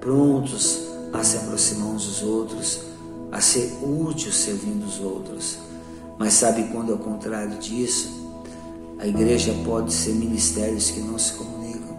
[0.00, 0.80] prontos
[1.12, 2.80] a se aproximar uns dos outros,
[3.30, 5.58] a ser útil servindo os outros.
[6.18, 8.18] Mas sabe quando é o contrário disso?
[8.98, 11.98] A igreja pode ser ministérios que não se comunicam,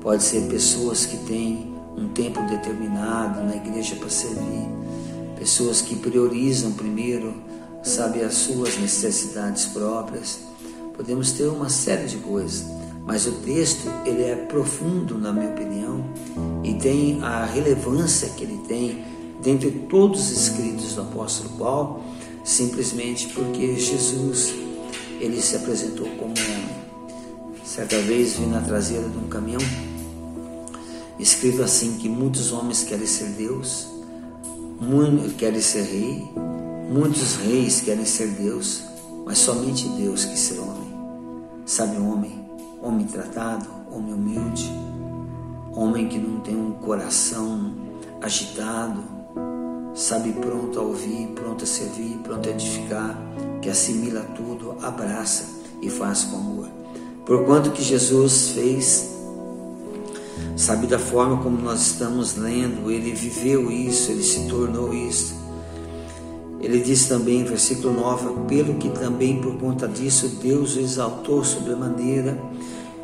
[0.00, 4.68] pode ser pessoas que têm um tempo determinado na igreja para servir,
[5.36, 7.34] pessoas que priorizam primeiro,
[7.82, 10.40] sabe, as suas necessidades próprias.
[10.96, 12.64] Podemos ter uma série de coisas,
[13.04, 16.04] mas o texto ele é profundo na minha opinião
[16.62, 19.04] e tem a relevância que ele tem
[19.42, 22.04] dentre todos os escritos do apóstolo Paulo,
[22.44, 24.54] simplesmente porque Jesus
[25.20, 26.82] ele se apresentou como homem.
[27.64, 29.60] Certa vez vi na traseira de um caminhão
[31.18, 33.86] escrito assim que muitos homens querem ser Deus,
[35.38, 36.28] querem ser rei,
[36.90, 38.82] muitos reis querem ser Deus,
[39.24, 40.92] mas somente Deus quer ser homem.
[41.64, 42.41] Sabe homem,
[42.82, 44.70] homem tratado, homem humilde,
[45.74, 47.72] homem que não tem um coração
[48.20, 49.02] agitado,
[49.94, 53.16] sabe pronto a ouvir, pronto a servir, pronto a edificar,
[53.60, 55.44] que assimila tudo, abraça
[55.80, 56.68] e faz com amor.
[57.24, 59.10] Porquanto que Jesus fez,
[60.56, 65.40] sabe da forma como nós estamos lendo, ele viveu isso, ele se tornou isso.
[66.60, 72.38] Ele diz também, versículo 9: Pelo que também por conta disso Deus o exaltou sobremaneira,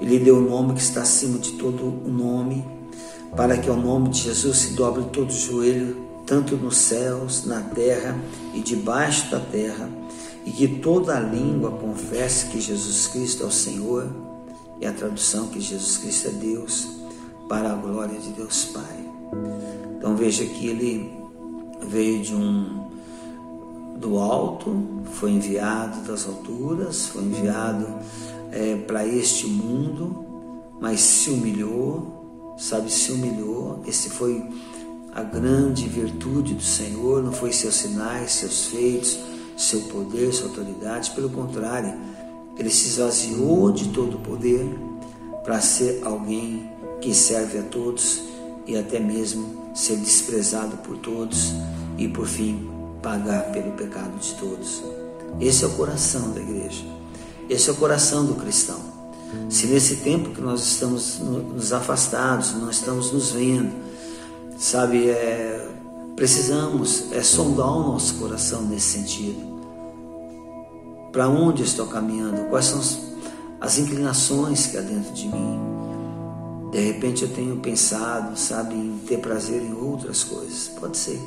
[0.01, 2.65] ele deu o nome que está acima de todo o nome,
[3.37, 7.61] para que ao nome de Jesus se dobre todo o joelho, tanto nos céus, na
[7.61, 8.17] terra
[8.55, 9.89] e debaixo da terra,
[10.45, 14.07] e que toda língua confesse que Jesus Cristo é o Senhor,
[14.81, 16.89] e a tradução que Jesus Cristo é Deus,
[17.49, 19.09] para a glória de Deus Pai.
[19.97, 21.11] Então veja que ele
[21.89, 22.88] veio de um
[23.99, 27.87] do alto, foi enviado das alturas, foi enviado
[28.53, 30.25] é, para este mundo,
[30.81, 33.83] mas se humilhou, sabe, se humilhou.
[33.87, 34.43] Esse foi
[35.13, 39.19] a grande virtude do Senhor, não foi seus sinais, seus feitos,
[39.57, 41.93] seu poder, sua autoridade, pelo contrário,
[42.57, 44.65] ele se esvaziou de todo o poder
[45.45, 48.21] para ser alguém que serve a todos
[48.67, 51.53] e até mesmo ser desprezado por todos
[51.97, 52.78] e por fim
[53.09, 54.83] pagar pelo pecado de todos.
[55.41, 56.85] Esse é o coração da igreja.
[57.49, 58.79] Esse é o coração do cristão.
[59.49, 63.73] Se nesse tempo que nós estamos nos afastados, não estamos nos vendo,
[64.59, 65.69] sabe, é,
[66.17, 69.59] precisamos é sondar o nosso coração nesse sentido.
[71.11, 72.49] Para onde estou caminhando?
[72.51, 72.81] Quais são
[73.59, 75.59] as inclinações que há dentro de mim?
[76.71, 80.69] De repente eu tenho pensado, sabe, em ter prazer em outras coisas.
[80.79, 81.19] Pode ser.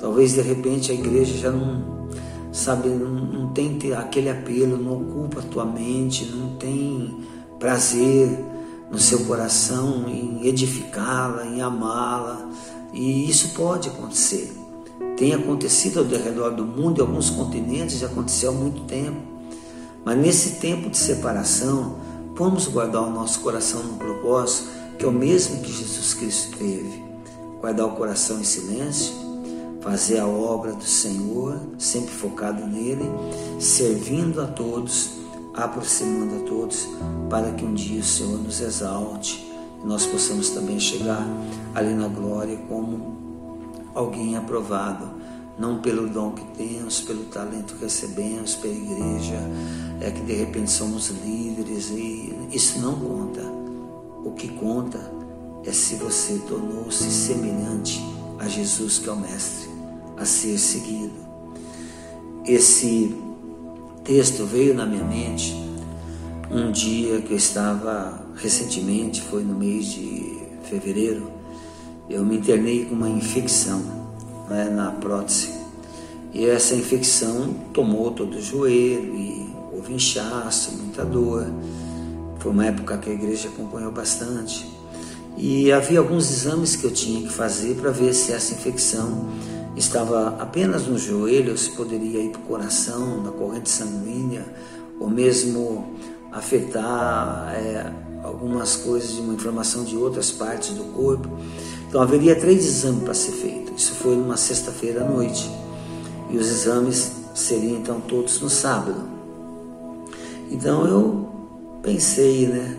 [0.00, 2.08] Talvez de repente a igreja já não,
[2.52, 7.18] sabe, não, não tem aquele apelo, não ocupa a tua mente, não tem
[7.58, 8.28] prazer
[8.90, 12.50] no seu coração em edificá-la, em amá-la.
[12.92, 14.66] E isso pode acontecer
[15.16, 19.16] tem acontecido ao redor do mundo, em alguns continentes já aconteceu há muito tempo.
[20.04, 21.96] Mas nesse tempo de separação,
[22.34, 27.04] vamos guardar o nosso coração no propósito que é o mesmo que Jesus Cristo teve.
[27.60, 29.14] Guardar o coração em silêncio,
[29.86, 33.04] fazer a obra do Senhor, sempre focado nele,
[33.60, 35.10] servindo a todos,
[35.54, 36.88] aproximando a todos,
[37.30, 39.46] para que um dia o Senhor nos exalte
[39.80, 41.24] e nós possamos também chegar
[41.72, 43.62] ali na glória como
[43.94, 45.08] alguém aprovado,
[45.56, 49.38] não pelo dom que temos, pelo talento que recebemos, pela igreja,
[50.00, 53.42] é que de repente somos líderes e isso não conta.
[54.24, 54.98] O que conta
[55.64, 58.04] é se você tornou-se semelhante
[58.40, 59.75] a Jesus que é o mestre,
[60.16, 61.14] a ser seguido.
[62.44, 63.14] Esse
[64.04, 65.54] texto veio na minha mente
[66.50, 71.30] um dia que eu estava recentemente, foi no mês de fevereiro,
[72.08, 73.82] eu me internei com uma infecção
[74.48, 75.50] né, na prótese.
[76.32, 81.46] E essa infecção tomou todo o joelho e houve inchaço, muita dor.
[82.38, 84.70] Foi uma época que a igreja acompanhou bastante.
[85.36, 89.28] E havia alguns exames que eu tinha que fazer para ver se essa infecção
[89.76, 94.44] estava apenas no joelho, ou se poderia ir para o coração, na corrente sanguínea,
[94.98, 95.94] ou mesmo
[96.32, 101.28] afetar é, algumas coisas de uma inflamação de outras partes do corpo.
[101.88, 103.72] Então haveria três exames para ser feito.
[103.76, 105.50] Isso foi numa sexta-feira à noite.
[106.30, 109.02] E os exames seriam então todos no sábado.
[110.50, 111.28] Então eu
[111.82, 112.76] pensei, né?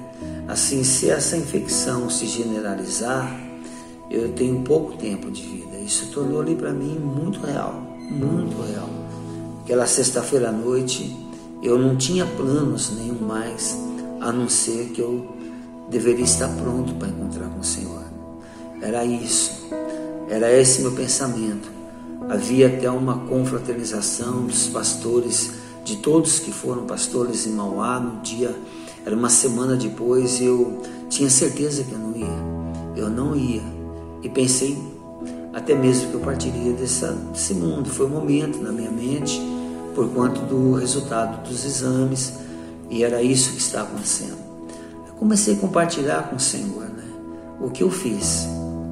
[0.48, 3.47] Assim, se essa infecção se generalizar,
[4.10, 5.78] eu tenho pouco tempo de vida.
[5.78, 8.90] Isso tornou ali para mim muito real, muito real.
[9.64, 11.16] Aquela sexta-feira à noite,
[11.62, 13.78] eu não tinha planos nenhum mais,
[14.22, 15.28] a não ser que eu
[15.90, 18.04] deveria estar pronto para encontrar com o Senhor.
[18.82, 19.68] Era isso,
[20.30, 21.70] era esse meu pensamento.
[22.30, 25.52] Havia até uma confraternização dos pastores,
[25.84, 28.54] de todos que foram pastores em Mauá, no dia,
[29.06, 32.28] era uma semana depois, eu tinha certeza que eu não ia.
[32.98, 33.77] Eu não ia.
[34.24, 34.78] E pensei
[35.58, 37.90] até mesmo que eu partiria dessa, desse mundo.
[37.90, 39.42] Foi um momento na minha mente,
[39.96, 42.34] por conta do resultado dos exames,
[42.90, 44.38] e era isso que estava acontecendo.
[45.08, 47.04] Eu comecei a compartilhar com o Senhor né,
[47.60, 48.48] o que eu fiz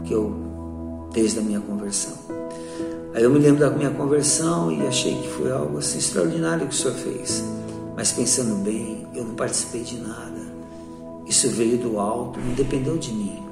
[0.05, 0.36] que eu
[1.13, 2.13] desde a minha conversão.
[3.13, 6.73] Aí eu me lembro da minha conversão e achei que foi algo assim extraordinário que
[6.73, 7.43] o Senhor fez.
[7.95, 10.36] Mas pensando bem, eu não participei de nada.
[11.26, 13.44] Isso veio do alto, não dependeu de mim.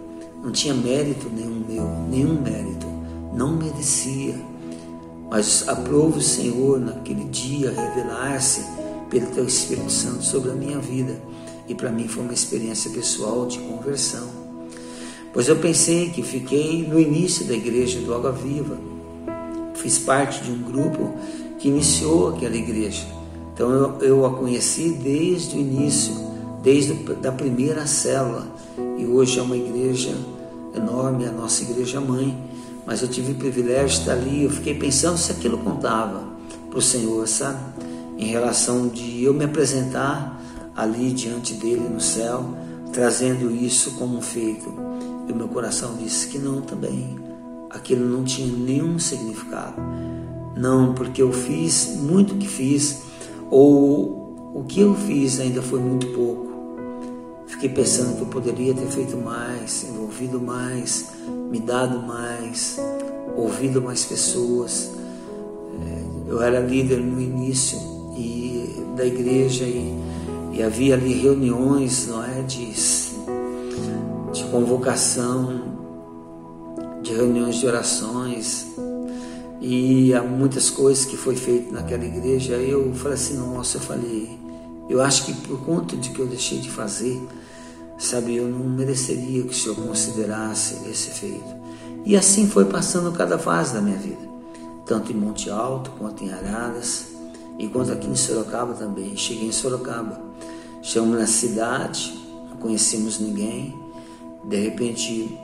[0.44, 2.86] Não tinha mérito nenhum meu, nenhum mérito.
[3.34, 4.36] Não merecia.
[5.32, 8.62] Mas aprove o Senhor naquele dia revelar-se
[9.10, 11.18] pelo Teu Espírito Santo sobre a minha vida.
[11.66, 14.28] E para mim foi uma experiência pessoal de conversão.
[15.32, 18.78] Pois eu pensei que fiquei no início da igreja do Água Viva.
[19.76, 21.14] Fiz parte de um grupo
[21.58, 23.08] que iniciou aquela igreja.
[23.54, 26.14] Então eu, eu a conheci desde o início,
[26.62, 28.46] desde a primeira célula.
[28.98, 30.14] E hoje é uma igreja
[30.76, 32.38] enorme, a nossa igreja mãe.
[32.86, 34.44] Mas eu tive o privilégio de estar ali.
[34.44, 36.24] Eu fiquei pensando se aquilo contava
[36.70, 37.60] para o Senhor, sabe?
[38.18, 40.42] Em relação de eu me apresentar
[40.76, 42.46] ali diante dele no céu,
[42.92, 44.74] trazendo isso como um feito.
[45.28, 47.18] E o meu coração disse que não também.
[47.70, 49.82] Aquilo não tinha nenhum significado.
[50.56, 53.02] Não, porque eu fiz muito que fiz,
[53.50, 56.43] ou o que eu fiz ainda foi muito pouco.
[57.54, 61.12] Fiquei pensando que eu poderia ter feito mais, envolvido mais,
[61.52, 62.80] me dado mais,
[63.38, 64.92] ouvido mais pessoas.
[65.86, 67.78] É, eu era líder no início
[68.18, 69.94] e da igreja e,
[70.52, 72.74] e havia ali reuniões, não é, de
[74.34, 75.62] de convocação,
[77.04, 78.66] de reuniões de orações
[79.62, 82.54] e há muitas coisas que foi feito naquela igreja.
[82.56, 84.40] Eu falei assim, nossa, eu falei,
[84.90, 87.22] eu acho que por conta de que eu deixei de fazer,
[87.98, 91.64] sabe, eu não mereceria que o Senhor considerasse esse feito.
[92.06, 94.30] E assim foi passando cada fase da minha vida,
[94.86, 97.06] tanto em Monte Alto quanto em Araras
[97.58, 99.16] e quanto aqui em Sorocaba também.
[99.16, 100.22] Cheguei em Sorocaba,
[100.82, 102.14] chegamos na cidade,
[102.50, 103.74] não conhecemos ninguém,
[104.44, 105.40] de repente,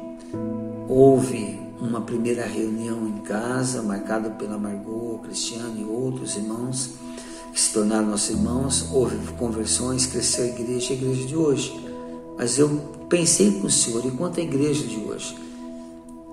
[0.89, 6.95] houve uma primeira reunião em casa, marcada pela Margot, Cristiano e outros irmãos
[7.59, 8.85] se tornaram nossos irmãos.
[8.91, 11.77] Houve conversões, cresceu a igreja, a igreja de hoje.
[12.37, 12.69] Mas eu
[13.09, 15.35] pensei com o Senhor, enquanto a igreja de hoje,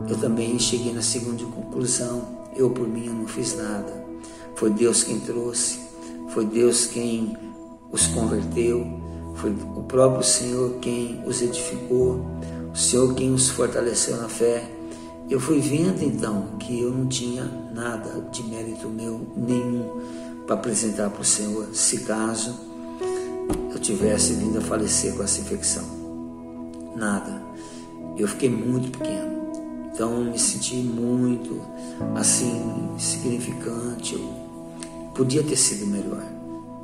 [0.08, 2.22] eu também cheguei na segunda conclusão.
[2.54, 4.06] Eu, por mim, não fiz nada.
[4.54, 5.80] Foi Deus quem trouxe,
[6.28, 7.36] foi Deus quem
[7.90, 8.86] os converteu,
[9.34, 12.24] foi o próprio Senhor quem os edificou,
[12.72, 14.70] o Senhor quem os fortaleceu na fé.
[15.28, 21.10] Eu fui vendo então que eu não tinha nada de mérito meu nenhum para apresentar
[21.10, 21.66] para o Senhor.
[21.72, 22.54] Se caso
[23.70, 25.84] eu tivesse vindo a falecer com essa infecção.
[26.94, 27.42] Nada.
[28.16, 29.36] Eu fiquei muito pequeno.
[29.92, 31.60] Então me senti muito
[32.14, 32.62] assim
[32.98, 34.14] significante.
[34.14, 36.22] Eu podia ter sido melhor.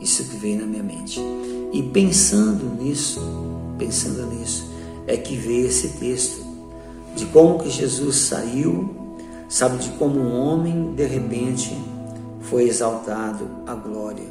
[0.00, 1.20] Isso que veio na minha mente.
[1.72, 3.20] E pensando nisso,
[3.78, 4.68] pensando nisso,
[5.06, 6.42] é que veio esse texto
[7.16, 8.90] de como que Jesus saiu,
[9.48, 11.76] sabe, de como um homem de repente
[12.52, 14.26] foi exaltado à glória,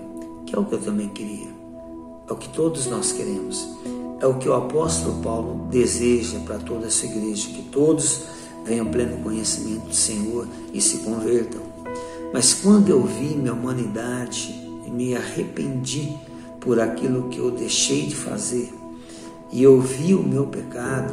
[0.46, 1.50] que é o que eu também queria,
[2.30, 3.68] é o que todos nós queremos,
[4.20, 8.26] é o que o apóstolo Paulo deseja para toda essa igreja, que todos
[8.64, 11.62] venham pleno conhecimento do Senhor e se convertam.
[12.32, 14.54] Mas quando eu vi minha humanidade
[14.86, 16.16] e me arrependi
[16.60, 18.72] por aquilo que eu deixei de fazer,
[19.52, 21.12] e eu vi o meu pecado,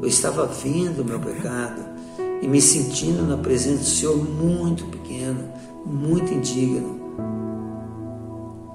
[0.00, 1.82] eu estava vendo o meu pecado
[2.40, 5.52] e me sentindo na presença do Senhor muito pequeno,
[5.84, 7.02] muito indigno.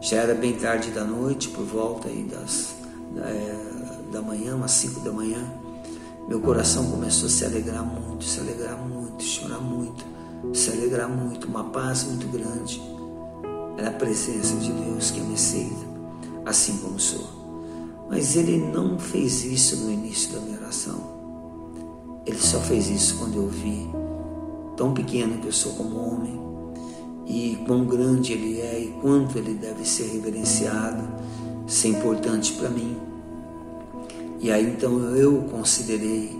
[0.01, 2.75] Já era bem tarde da noite, por volta aí das,
[3.15, 5.39] da, é, da manhã, umas 5 da manhã.
[6.27, 10.05] Meu coração começou a se alegrar muito, se alegrar muito, chorar muito,
[10.53, 12.81] se alegrar muito, uma paz muito grande.
[13.77, 15.85] Era a presença de Deus que me aceita,
[16.45, 17.27] assim como sou.
[18.09, 21.19] Mas ele não fez isso no início da minha oração.
[22.25, 23.89] Ele só fez isso quando eu vi
[24.77, 26.48] tão pequeno que eu sou como homem
[27.29, 31.07] e quão grande ele é e quanto ele deve ser reverenciado,
[31.67, 32.97] ser importante para mim.
[34.41, 36.35] E aí então eu considerei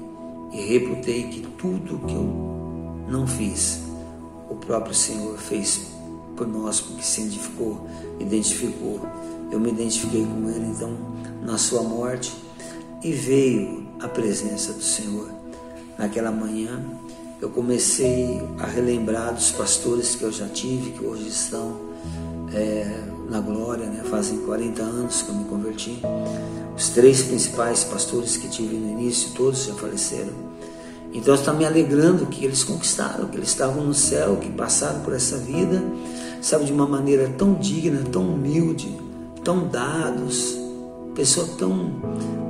[0.52, 2.50] e reputei que tudo que eu
[3.08, 3.82] não fiz,
[4.50, 5.92] o próprio Senhor fez
[6.36, 7.88] por nós, porque se identificou,
[8.20, 9.00] identificou.
[9.52, 10.92] Eu me identifiquei com ele, então
[11.44, 12.34] na sua morte
[13.04, 15.30] e veio a presença do Senhor.
[15.98, 16.84] Naquela manhã
[17.42, 21.80] eu comecei a relembrar dos pastores que eu já tive, que hoje estão
[22.54, 24.04] é, na glória, né?
[24.10, 26.02] fazem 40 anos que eu me converti.
[26.76, 30.50] Os três principais pastores que tive no início, todos já faleceram.
[31.14, 35.14] Então está me alegrando que eles conquistaram, que eles estavam no céu, que passaram por
[35.14, 35.82] essa vida,
[36.42, 38.96] sabe, de uma maneira tão digna, tão humilde,
[39.44, 40.58] tão dados,
[41.16, 41.92] pessoa tão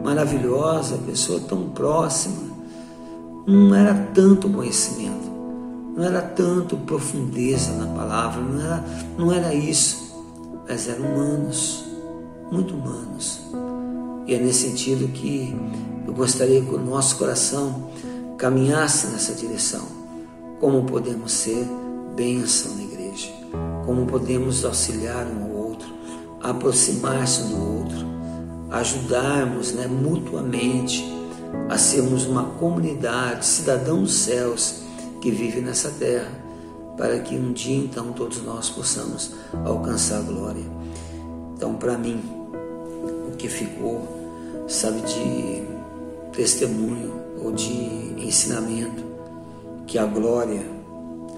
[0.03, 2.48] maravilhosa, pessoa tão próxima.
[3.49, 5.27] Não era tanto conhecimento,
[5.97, 8.85] não era tanto profundeza na palavra, não era,
[9.17, 10.15] não era isso,
[10.67, 11.83] mas eram humanos,
[12.51, 13.41] muito humanos.
[14.27, 15.55] E é nesse sentido que
[16.05, 17.89] eu gostaria que o nosso coração
[18.37, 19.81] caminhasse nessa direção.
[20.59, 21.67] Como podemos ser
[22.15, 23.29] bênção na igreja,
[23.83, 25.87] como podemos auxiliar um ao outro,
[26.39, 28.05] aproximar-se do outro,
[28.69, 31.17] ajudarmos né, mutuamente
[31.69, 34.75] a sermos uma comunidade, cidadãos dos céus
[35.21, 36.31] que vive nessa terra,
[36.97, 39.31] para que um dia então todos nós possamos
[39.65, 40.63] alcançar a glória.
[41.55, 42.21] Então, para mim,
[43.31, 44.01] o que ficou,
[44.67, 45.63] sabe, de
[46.31, 47.73] testemunho ou de
[48.17, 49.03] ensinamento,
[49.87, 50.61] que a glória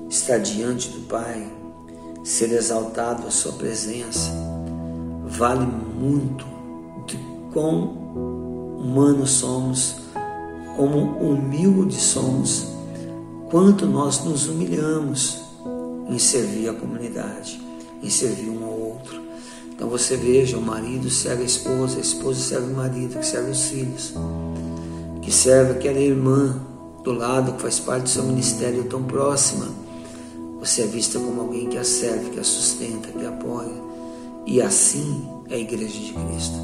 [0.10, 1.48] está diante do Pai,
[2.24, 4.32] ser exaltado a Sua presença,
[5.26, 6.52] vale muito
[7.52, 8.02] quão
[8.80, 10.01] humanos somos,
[10.82, 12.66] como humildes somos,
[13.52, 15.38] quanto nós nos humilhamos
[16.10, 17.62] em servir a comunidade,
[18.02, 19.22] em servir um ao outro.
[19.70, 23.52] Então você veja, o marido serve a esposa, a esposa serve o marido, que serve
[23.52, 24.16] os filhos,
[25.22, 26.60] que serve aquela irmã
[27.04, 29.68] do lado que faz parte do seu ministério tão próxima.
[30.62, 33.70] Você é vista como alguém que a serve, que a sustenta, que a apoia.
[34.48, 36.58] E assim é a igreja de Cristo.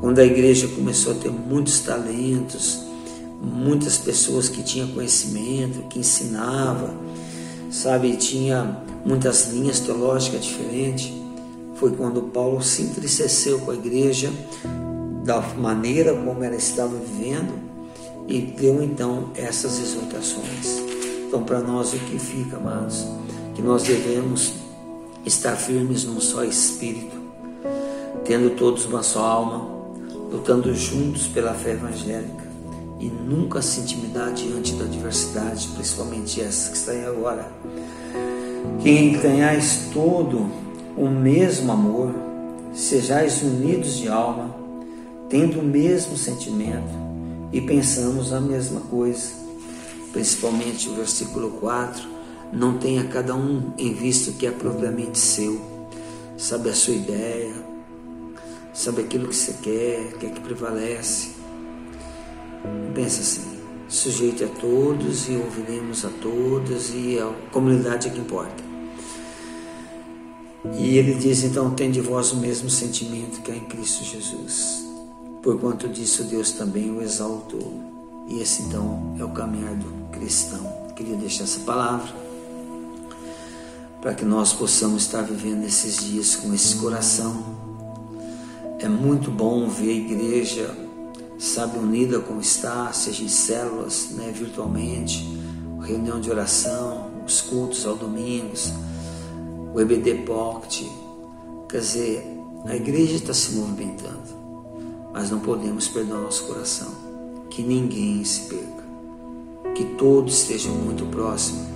[0.00, 2.89] Quando a igreja começou a ter muitos talentos,
[3.40, 6.92] muitas pessoas que tinham conhecimento, que ensinava,
[7.70, 11.12] sabe, tinha muitas linhas teológicas diferentes,
[11.76, 14.30] foi quando Paulo se entristeceu com a igreja
[15.24, 17.58] da maneira como ela estava vivendo
[18.28, 20.82] e deu então essas exortações.
[21.26, 23.06] Então, para nós, o que fica, amados?
[23.54, 24.52] Que nós devemos
[25.24, 27.16] estar firmes num só espírito,
[28.24, 29.66] tendo todos uma só alma,
[30.30, 32.49] lutando juntos pela fé evangélica
[33.00, 37.50] e nunca se intimidar diante da adversidade, principalmente essa que está aí agora.
[38.82, 40.46] Que tenhais todo
[40.96, 42.14] o mesmo amor,
[42.74, 44.54] sejais unidos de alma,
[45.30, 46.90] tendo o mesmo sentimento
[47.50, 49.30] e pensamos a mesma coisa.
[50.12, 52.02] Principalmente o versículo 4,
[52.52, 55.58] não tenha cada um em vista o que é propriamente seu,
[56.36, 57.52] sabe a sua ideia,
[58.74, 61.39] sabe aquilo que você quer, quer que prevalece.
[62.94, 63.58] Pensa assim,
[63.88, 68.62] sujeite a todos e ouviremos a todos e a comunidade é que importa.
[70.78, 74.86] E ele diz então: tem de vós o mesmo sentimento que há em Cristo Jesus.
[75.42, 77.80] Por quanto disso, Deus também o exaltou.
[78.28, 80.60] E esse então é o caminhar do cristão.
[80.94, 82.12] Queria deixar essa palavra
[84.00, 87.42] para que nós possamos estar vivendo esses dias com esse coração.
[88.78, 90.74] É muito bom ver a igreja,
[91.40, 95.26] sabe, unida como está, seja em células, né, virtualmente,
[95.80, 98.70] reunião de oração, os cultos aos domingos,
[99.72, 100.84] o EBD Pocket.
[101.66, 102.36] Quer dizer,
[102.66, 104.20] a igreja está se movimentando,
[105.14, 106.92] mas não podemos perder o nosso coração.
[107.48, 108.84] Que ninguém se perca,
[109.74, 111.66] que todos estejam muito próximos.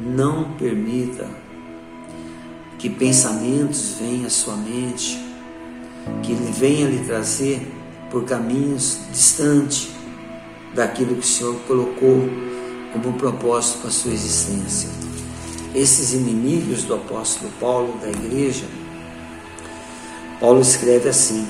[0.00, 1.30] Não permita
[2.78, 5.16] que pensamentos venham à sua mente,
[6.24, 7.81] que ele venha lhe trazer
[8.12, 9.88] por caminhos distantes
[10.74, 12.28] daquilo que o Senhor colocou
[12.92, 14.90] como propósito para a sua existência.
[15.74, 18.66] Esses inimigos do apóstolo Paulo da igreja,
[20.38, 21.46] Paulo escreve assim,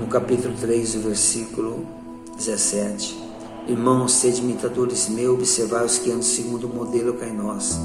[0.00, 1.86] no capítulo 3, versículo
[2.36, 3.14] 17:
[3.68, 7.78] Irmãos, sede imitadores meus, observai os que andam segundo o modelo que é em nós,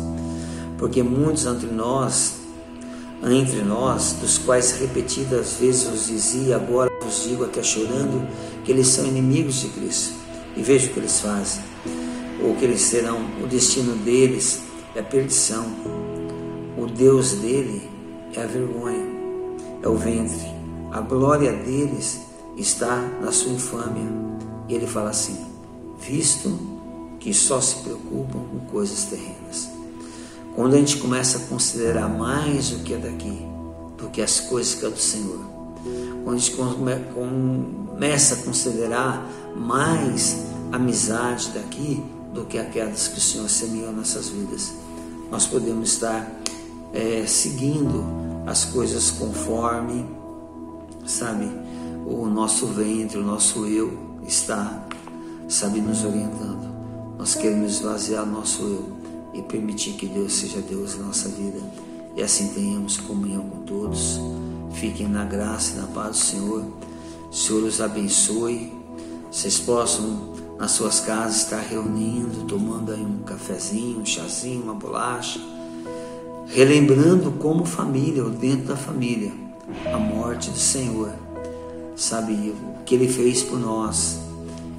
[0.78, 2.36] porque muitos entre nós,
[3.24, 8.28] entre nós, dos quais repetidas vezes vos dizia, agora vos digo até chorando,
[8.64, 10.14] que eles são inimigos de Cristo.
[10.56, 11.64] E veja o que eles fazem
[12.44, 14.62] ou que eles serão, o destino deles
[14.96, 15.66] é a perdição.
[16.78, 17.88] O Deus dele
[18.34, 19.06] é a vergonha,
[19.82, 20.48] é o ventre.
[20.92, 22.20] A glória deles
[22.58, 24.10] está na sua infâmia.
[24.68, 25.46] E ele fala assim:
[26.00, 26.60] visto
[27.20, 29.70] que só se preocupam com coisas terrenas.
[30.56, 33.46] Quando a gente começa a considerar mais o que é daqui
[33.98, 35.40] do que as coisas que é do Senhor,
[36.24, 36.56] quando a gente
[37.14, 39.26] começa a considerar
[39.56, 40.38] mais
[40.72, 44.74] amizade daqui do que aquelas que o Senhor semeou nessas vidas.
[45.30, 46.30] Nós podemos estar
[46.94, 48.04] é, seguindo
[48.46, 50.06] as coisas conforme,
[51.06, 51.50] sabe,
[52.06, 53.98] o nosso ventre, o nosso eu
[54.28, 54.86] está,
[55.48, 56.72] sabe, nos orientando.
[57.18, 59.01] Nós queremos esvaziar nosso eu
[59.34, 61.60] e permitir que Deus seja Deus na nossa vida.
[62.16, 64.20] E assim tenhamos comunhão com todos.
[64.74, 66.66] Fiquem na graça e na paz do Senhor.
[67.32, 68.74] O Senhor os abençoe.
[69.32, 75.40] Vocês possam nas suas casas, estar reunindo, tomando aí um cafezinho, um chazinho, uma bolacha,
[76.46, 79.32] relembrando como família, ou dentro da família,
[79.92, 81.14] a morte do Senhor,
[81.96, 84.20] sabe, o que Ele fez por nós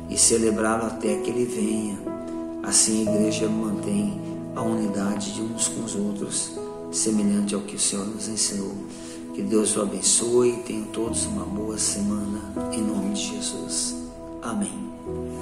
[0.09, 1.99] e celebrá-lo até que Ele venha.
[2.63, 4.21] Assim a igreja mantém
[4.55, 6.53] a unidade de uns com os outros,
[6.91, 8.75] semelhante ao que o Senhor nos ensinou.
[9.35, 12.41] Que Deus o abençoe e tenham todos uma boa semana,
[12.73, 13.97] em nome de Jesus.
[14.43, 15.42] Amém.